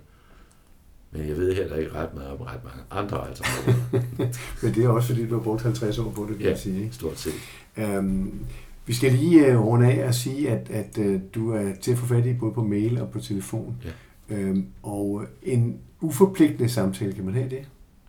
Men 1.11 1.27
jeg 1.27 1.37
ved 1.37 1.55
heller 1.55 1.75
ikke 1.75 1.93
ret 1.93 2.13
meget 2.13 2.29
om 2.29 2.37
ret 2.37 2.59
mange 2.63 2.81
andre 2.91 3.17
retsområder. 3.17 4.03
Men 4.63 4.73
det 4.75 4.83
er 4.85 4.89
også, 4.89 5.07
fordi 5.07 5.27
du 5.27 5.35
har 5.35 5.43
brugt 5.43 5.61
50 5.61 5.99
år 5.99 6.11
på 6.11 6.25
det, 6.29 6.35
kan 6.37 6.43
Ja. 6.45 6.49
jeg 6.49 6.59
sige. 6.59 6.83
Ikke? 6.83 6.95
Stort 6.95 7.19
set. 7.19 7.33
Øhm, 7.77 8.39
vi 8.85 8.93
skal 8.93 9.11
lige 9.13 9.57
uh, 9.57 9.65
runde 9.65 9.91
af 9.91 10.07
og 10.07 10.13
sige, 10.15 10.49
at, 10.49 10.69
at 10.69 10.97
uh, 10.97 11.19
du 11.35 11.51
er 11.51 11.71
til 11.81 11.91
at 11.91 11.97
få 11.97 12.05
fat 12.05 12.25
i 12.25 12.33
både 12.33 12.53
på 12.53 12.63
mail 12.63 13.01
og 13.01 13.09
på 13.09 13.19
telefon. 13.19 13.75
Ja. 13.85 14.35
Øhm, 14.35 14.65
og 14.83 15.25
en 15.43 15.77
uforpligtende 16.01 16.69
samtale, 16.69 17.13
kan 17.13 17.25
man 17.25 17.33
have 17.33 17.49
det? 17.49 17.59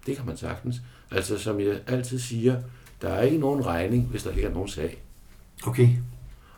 Det 0.06 0.16
kan 0.16 0.26
man 0.26 0.36
sagtens. 0.36 0.76
Altså, 1.10 1.38
som 1.38 1.60
jeg 1.60 1.80
altid 1.86 2.18
siger, 2.18 2.56
der 3.02 3.08
er 3.08 3.22
ikke 3.22 3.38
nogen 3.38 3.66
regning, 3.66 4.02
hvis 4.04 4.22
der 4.22 4.30
ikke 4.30 4.42
er 4.42 4.52
nogen 4.52 4.68
sag. 4.68 5.02
Okay. 5.66 5.88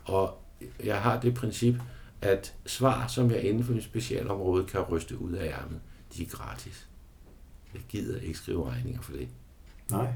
Og 0.07 0.39
jeg 0.85 0.97
har 1.01 1.21
det 1.21 1.35
princip, 1.35 1.75
at 2.23 2.55
svar, 2.67 3.07
som 3.07 3.31
jeg 3.31 3.43
inden 3.43 3.65
for 3.65 3.73
mit 3.73 3.85
specialområde 3.85 4.65
kan 4.65 4.81
ryste 4.81 5.19
ud 5.21 5.33
af 5.33 5.47
ærmet, 5.47 5.81
de 6.17 6.23
er 6.23 6.27
gratis. 6.27 6.89
Jeg 7.75 7.83
gider 7.89 8.21
ikke 8.21 8.39
skrive 8.39 8.71
regninger 8.71 9.01
for 9.03 9.13
det. 9.13 9.29
Nej. 9.91 10.07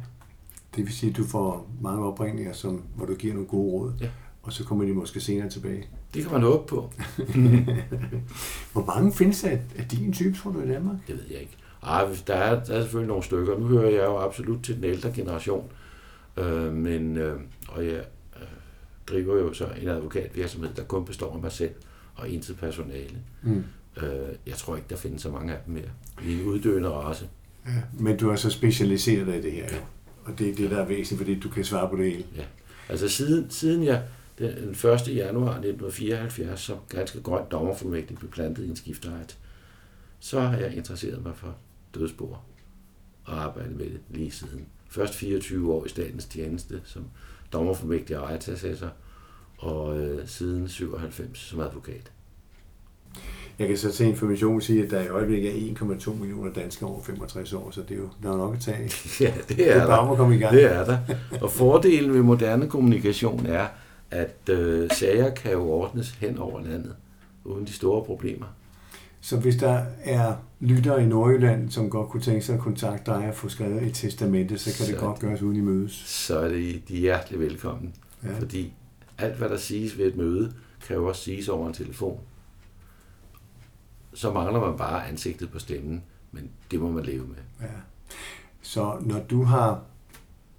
Det 0.76 0.84
vil 0.84 0.92
sige, 0.94 1.10
at 1.10 1.16
du 1.16 1.24
får 1.24 1.70
mange 1.80 2.04
opringninger, 2.06 2.52
som, 2.52 2.84
hvor 2.96 3.06
du 3.06 3.14
giver 3.14 3.34
nogle 3.34 3.48
gode 3.48 3.72
råd. 3.72 3.92
Ja. 4.00 4.08
Og 4.42 4.52
så 4.52 4.64
kommer 4.64 4.84
de 4.84 4.92
måske 4.92 5.20
senere 5.20 5.48
tilbage. 5.50 5.86
Det 6.14 6.22
kan 6.22 6.32
man 6.32 6.42
håbe 6.42 6.66
på. 6.66 6.92
Hvor 8.72 8.84
mange 8.96 9.12
findes 9.12 9.40
der 9.42 9.48
af- 9.50 9.62
af 9.78 9.84
din 9.88 10.12
type, 10.12 10.36
tror 10.38 10.50
du, 10.50 10.60
i 10.60 10.68
Danmark? 10.68 10.96
Det 11.06 11.14
ved 11.16 11.24
jeg 11.30 11.40
ikke. 11.40 11.56
Ej, 11.82 12.06
hvis 12.06 12.22
der, 12.22 12.34
er, 12.34 12.64
der 12.64 12.74
er 12.74 12.80
selvfølgelig 12.82 13.08
nogle 13.08 13.22
stykker. 13.24 13.58
Nu 13.58 13.66
hører 13.66 13.90
jeg 13.90 14.04
jo 14.04 14.18
absolut 14.18 14.64
til 14.64 14.76
den 14.76 14.84
ældre 14.84 15.12
generation. 15.12 15.70
Øh, 16.36 16.72
men, 16.72 17.16
øh, 17.16 17.40
og 17.68 17.86
jeg 17.86 18.04
driver 19.10 19.38
jo 19.38 19.52
så 19.52 19.68
en 19.82 19.88
advokatvirksomhed, 19.88 20.70
der 20.76 20.84
kun 20.84 21.04
består 21.04 21.34
af 21.34 21.40
mig 21.40 21.52
selv 21.52 21.74
og 22.14 22.28
intet 22.28 22.56
personale. 22.56 23.18
Mm. 23.42 23.64
Øh, 24.02 24.28
jeg 24.46 24.54
tror 24.56 24.76
ikke, 24.76 24.88
der 24.90 24.96
findes 24.96 25.22
så 25.22 25.30
mange 25.30 25.52
af 25.52 25.58
dem 25.66 25.74
mere. 25.74 25.90
Vi 26.22 26.32
er 26.32 26.40
en 26.40 26.44
uddøende 26.44 26.88
race. 26.88 27.28
Ja. 27.66 27.82
Men 27.98 28.16
du 28.16 28.30
er 28.30 28.36
så 28.36 28.50
specialiseret 28.50 29.28
i 29.28 29.42
det 29.42 29.52
her, 29.52 29.64
jo. 29.64 29.80
Og 30.24 30.38
det 30.38 30.48
er 30.48 30.54
det, 30.54 30.70
der 30.70 30.76
er 30.76 30.86
væsentligt, 30.86 31.18
fordi 31.18 31.40
du 31.40 31.48
kan 31.48 31.64
svare 31.64 31.88
på 31.88 31.96
det 31.96 32.12
hele. 32.12 32.24
Altså 32.88 33.08
siden, 33.08 33.50
siden 33.50 33.84
jeg 33.84 34.02
den 34.38 34.70
1. 34.70 35.08
januar 35.08 35.50
1974 35.50 36.60
som 36.60 36.78
ganske 36.88 37.22
grøn 37.22 37.42
dommerformægtig 37.50 38.16
blev 38.16 38.30
plantet 38.30 38.64
i 38.64 38.68
en 38.68 38.76
skifteret, 38.76 39.38
så 40.20 40.40
har 40.40 40.58
jeg 40.58 40.74
interesseret 40.74 41.22
mig 41.22 41.32
for 41.36 41.56
dødsboer 41.94 42.46
og 43.24 43.42
arbejdet 43.42 43.76
med 43.76 43.84
det 43.84 44.00
lige 44.10 44.30
siden. 44.30 44.66
Først 44.88 45.14
24 45.14 45.72
år 45.72 45.86
i 45.86 45.88
statens 45.88 46.24
tjeneste 46.24 46.80
som 46.84 47.04
dommerformægtig 47.52 48.18
og 48.18 48.28
retsassessor, 48.28 48.88
og 49.58 49.98
øh, 49.98 50.28
siden 50.28 50.68
97 50.68 51.38
som 51.38 51.60
advokat. 51.60 52.12
Jeg 53.58 53.68
kan 53.68 53.76
så 53.78 53.92
til 53.92 54.06
information 54.06 54.60
sige, 54.60 54.84
at 54.84 54.90
der 54.90 55.00
i 55.02 55.08
øjeblikket 55.08 55.70
er 55.70 55.74
1,2 55.74 56.14
millioner 56.14 56.52
danskere 56.52 56.88
over 56.90 57.02
65 57.02 57.52
år, 57.52 57.70
så 57.70 57.80
det 57.88 57.90
er 57.90 57.98
jo 57.98 58.08
der 58.22 58.32
er 58.32 58.36
nok 58.36 58.54
at 58.54 58.60
tage. 58.60 58.90
Ja, 59.24 59.32
det 59.48 59.56
Det 59.56 59.70
er 59.70 59.74
er 59.74 59.78
der. 59.80 59.86
bare 59.86 59.98
om 59.98 60.10
at 60.10 60.16
komme 60.16 60.36
i 60.36 60.38
gang. 60.38 60.54
Det 60.54 60.64
er 60.64 60.84
der. 60.84 60.98
Og 61.40 61.50
fordelen 61.50 62.14
ved 62.14 62.22
moderne 62.22 62.68
kommunikation 62.68 63.46
er, 63.46 63.66
at 64.10 64.48
øh, 64.50 64.90
sager 64.90 65.34
kan 65.34 65.52
jo 65.52 65.62
ordnes 65.70 66.10
hen 66.10 66.38
over 66.38 66.60
landet, 66.60 66.94
uden 67.44 67.64
de 67.66 67.72
store 67.72 68.04
problemer. 68.04 68.46
Så 69.20 69.36
hvis 69.40 69.56
der 69.56 69.82
er 70.04 70.34
lyttere 70.60 71.02
i 71.02 71.06
Nordjylland, 71.06 71.70
som 71.70 71.90
godt 71.90 72.08
kunne 72.08 72.22
tænke 72.22 72.42
sig 72.44 72.54
at 72.54 72.60
kontakte 72.60 73.10
dig 73.10 73.28
og 73.28 73.34
få 73.34 73.48
skrevet 73.48 73.82
et 73.82 73.94
testamente, 73.94 74.58
så 74.58 74.76
kan 74.76 74.86
det 74.86 74.94
Så- 74.94 75.06
godt 75.06 75.18
gøres 75.20 75.42
uden 75.42 75.56
I 75.56 75.60
mødes. 75.60 75.92
så 75.92 76.38
er 76.38 76.48
det, 76.48 76.82
de 76.88 76.94
er 76.96 77.00
hjertelig 77.00 77.40
velkommen. 77.40 77.94
Ja. 78.24 78.38
Fordi 78.38 78.72
alt, 79.18 79.36
hvad 79.36 79.48
der 79.48 79.56
siges 79.56 79.98
ved 79.98 80.06
et 80.06 80.16
møde, 80.16 80.52
kan 80.86 80.96
jo 80.96 81.06
også 81.08 81.22
siges 81.22 81.48
over 81.48 81.66
en 81.68 81.74
telefon. 81.74 82.18
Så 84.14 84.32
mangler 84.32 84.60
man 84.60 84.78
bare 84.78 85.08
ansigtet 85.08 85.50
på 85.50 85.58
stemmen, 85.58 86.02
men 86.32 86.50
det 86.70 86.80
må 86.80 86.90
man 86.90 87.04
leve 87.04 87.26
med. 87.26 87.36
Ja. 87.60 87.66
Så 88.62 88.96
når 89.00 89.18
du 89.30 89.42
har 89.42 89.82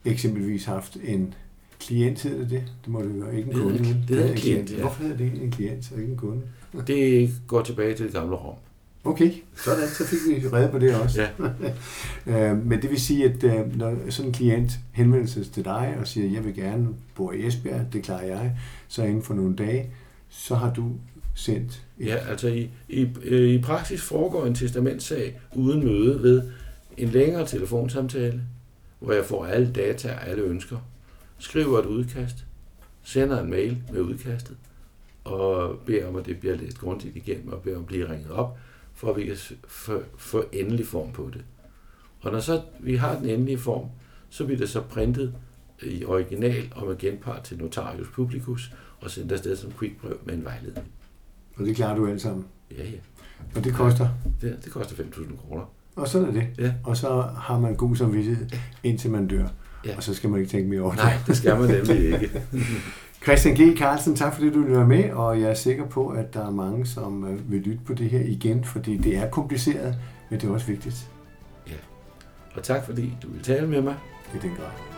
eksempelvis 0.05 0.65
haft 0.65 0.97
en 1.03 1.33
klient, 1.79 2.21
hedder 2.23 2.37
det 2.39 2.49
det? 2.49 2.63
Det 2.85 2.91
må 2.93 3.01
det 3.01 3.19
jo 3.19 3.29
ikke 3.29 3.49
en 3.49 3.55
Det 3.55 3.63
kunde. 3.63 3.79
vel? 3.79 3.87
det 3.87 3.93
hedder 4.09 4.23
er 4.25 4.31
en 4.31 4.37
klient, 4.37 4.71
ja. 4.71 4.81
Hvorfor 4.81 5.03
hedder 5.03 5.17
det 5.17 5.41
en 5.43 5.51
klient 5.51 5.91
og 5.93 5.99
ikke 5.99 6.11
en 6.11 6.17
kunde? 6.17 6.41
Det 6.87 7.31
går 7.47 7.61
tilbage 7.61 7.95
til 7.95 8.05
det 8.05 8.13
gamle 8.13 8.35
Rom. 8.35 8.55
Okay, 9.03 9.31
sådan, 9.55 9.87
så 9.87 10.07
fik 10.07 10.19
vi 10.27 10.47
redde 10.47 10.71
på 10.71 10.79
det 10.79 10.95
også. 10.95 11.21
Ja. 11.21 11.29
Øh, 12.27 12.65
Men 12.65 12.81
det 12.81 12.89
vil 12.89 13.01
sige, 13.01 13.25
at 13.25 13.43
øh, 13.43 13.77
når 13.77 13.97
sådan 14.09 14.29
en 14.29 14.33
klient 14.33 14.71
henvender 14.91 15.27
sig 15.27 15.51
til 15.51 15.65
dig 15.65 15.95
og 15.99 16.07
siger, 16.07 16.29
jeg 16.29 16.45
vil 16.45 16.55
gerne 16.55 16.87
bo 17.15 17.31
i 17.31 17.47
Esbjerg, 17.47 17.93
det 17.93 18.03
klarer 18.03 18.25
jeg, 18.25 18.57
så 18.87 19.03
inden 19.03 19.23
for 19.23 19.33
nogle 19.33 19.55
dage, 19.55 19.89
så 20.29 20.55
har 20.55 20.73
du 20.73 20.91
sendt 21.35 21.81
et 21.99 22.05
Ja, 22.05 22.15
altså 22.15 22.47
i, 22.47 22.69
i, 22.89 23.07
øh, 23.23 23.49
i 23.49 23.61
praksis 23.61 24.01
foregår 24.01 24.45
en 24.45 24.55
testamentssag 24.55 25.39
uden 25.55 25.85
møde 25.85 26.23
ved 26.23 26.41
en 26.97 27.09
længere 27.09 27.45
telefonsamtale, 27.47 28.41
hvor 28.99 29.13
jeg 29.13 29.25
får 29.25 29.45
alle 29.45 29.71
data 29.71 30.13
og 30.13 30.27
alle 30.27 30.43
ønsker, 30.43 30.77
skriver 31.37 31.79
et 31.79 31.85
udkast, 31.85 32.45
sender 33.03 33.41
en 33.41 33.49
mail 33.49 33.77
med 33.91 34.01
udkastet, 34.01 34.55
og 35.23 35.79
beder 35.85 36.07
om, 36.07 36.15
at 36.15 36.25
det 36.25 36.39
bliver 36.39 36.55
læst 36.55 36.79
grundigt 36.79 37.15
igennem, 37.15 37.47
og 37.53 37.61
beder 37.61 37.75
om 37.75 37.81
at 37.81 37.87
blive 37.87 38.09
ringet 38.11 38.31
op, 38.31 38.57
for 38.93 39.09
at 39.11 39.17
vi 39.17 39.25
kan 39.25 39.37
få, 40.17 40.43
endelig 40.51 40.87
form 40.87 41.11
på 41.11 41.29
det. 41.33 41.43
Og 42.21 42.31
når 42.31 42.39
så 42.39 42.61
vi 42.79 42.95
har 42.95 43.15
den 43.19 43.29
endelige 43.29 43.57
form, 43.57 43.85
så 44.29 44.45
bliver 44.45 44.59
det 44.59 44.69
så 44.69 44.81
printet 44.81 45.33
i 45.83 46.05
original 46.05 46.73
og 46.75 46.87
med 46.87 46.97
genpart 46.97 47.43
til 47.43 47.57
notarius 47.57 48.07
publicus, 48.07 48.71
og 48.99 49.11
sendt 49.11 49.31
afsted 49.31 49.55
som 49.55 49.71
quickbrev 49.79 50.17
med 50.25 50.33
en 50.33 50.45
vejledning. 50.45 50.87
og 51.57 51.65
det 51.65 51.75
klarer 51.75 51.95
du 51.95 52.07
alt 52.07 52.21
sammen. 52.21 52.45
Ja, 52.77 52.83
ja. 52.83 52.97
Og 53.55 53.63
det 53.63 53.73
koster, 53.73 54.07
Det, 54.41 54.59
det 54.63 54.71
koster 54.71 54.95
5.000 54.95 55.37
kroner. 55.37 55.63
og 55.95 56.07
sådan 56.07 56.27
er 56.27 56.31
det. 56.31 56.47
Ja. 56.57 56.73
Og 56.83 56.97
så 56.97 57.21
har 57.21 57.59
man 57.59 57.75
god 57.75 57.95
samvittighed, 57.95 58.47
indtil 58.83 59.11
man 59.11 59.27
dør. 59.27 59.47
Ja. 59.85 59.95
Og 59.97 60.03
så 60.03 60.13
skal 60.13 60.29
man 60.29 60.39
ikke 60.39 60.51
tænke 60.51 60.69
mere 60.69 60.81
over 60.81 60.91
det. 60.91 60.99
Nej, 61.03 61.13
det 61.27 61.37
skal 61.37 61.59
man 61.59 61.69
nemlig 61.69 62.05
ikke. 62.05 62.41
Christian 63.23 63.55
G. 63.55 63.77
Carlsen, 63.77 64.15
tak 64.15 64.33
fordi 64.33 64.49
du 64.49 64.63
være 64.63 64.87
med, 64.87 65.11
og 65.11 65.41
jeg 65.41 65.49
er 65.49 65.53
sikker 65.53 65.85
på, 65.85 66.07
at 66.07 66.33
der 66.33 66.45
er 66.47 66.51
mange, 66.51 66.85
som 66.85 67.25
øh, 67.27 67.51
vil 67.51 67.61
lytte 67.61 67.81
på 67.85 67.93
det 67.93 68.09
her 68.09 68.19
igen, 68.19 68.63
fordi 68.63 68.97
det 68.97 69.17
er 69.17 69.29
kompliceret, 69.29 69.95
men 70.29 70.39
det 70.39 70.49
er 70.49 70.53
også 70.53 70.67
vigtigt 70.67 71.11
Og 72.55 72.63
tak 72.63 72.85
fordi 72.85 73.17
du 73.23 73.27
vil 73.27 73.43
tale 73.43 73.67
med 73.67 73.81
mig. 73.81 73.95
i 74.35 74.37
den 74.37 74.49
grad. 74.49 74.90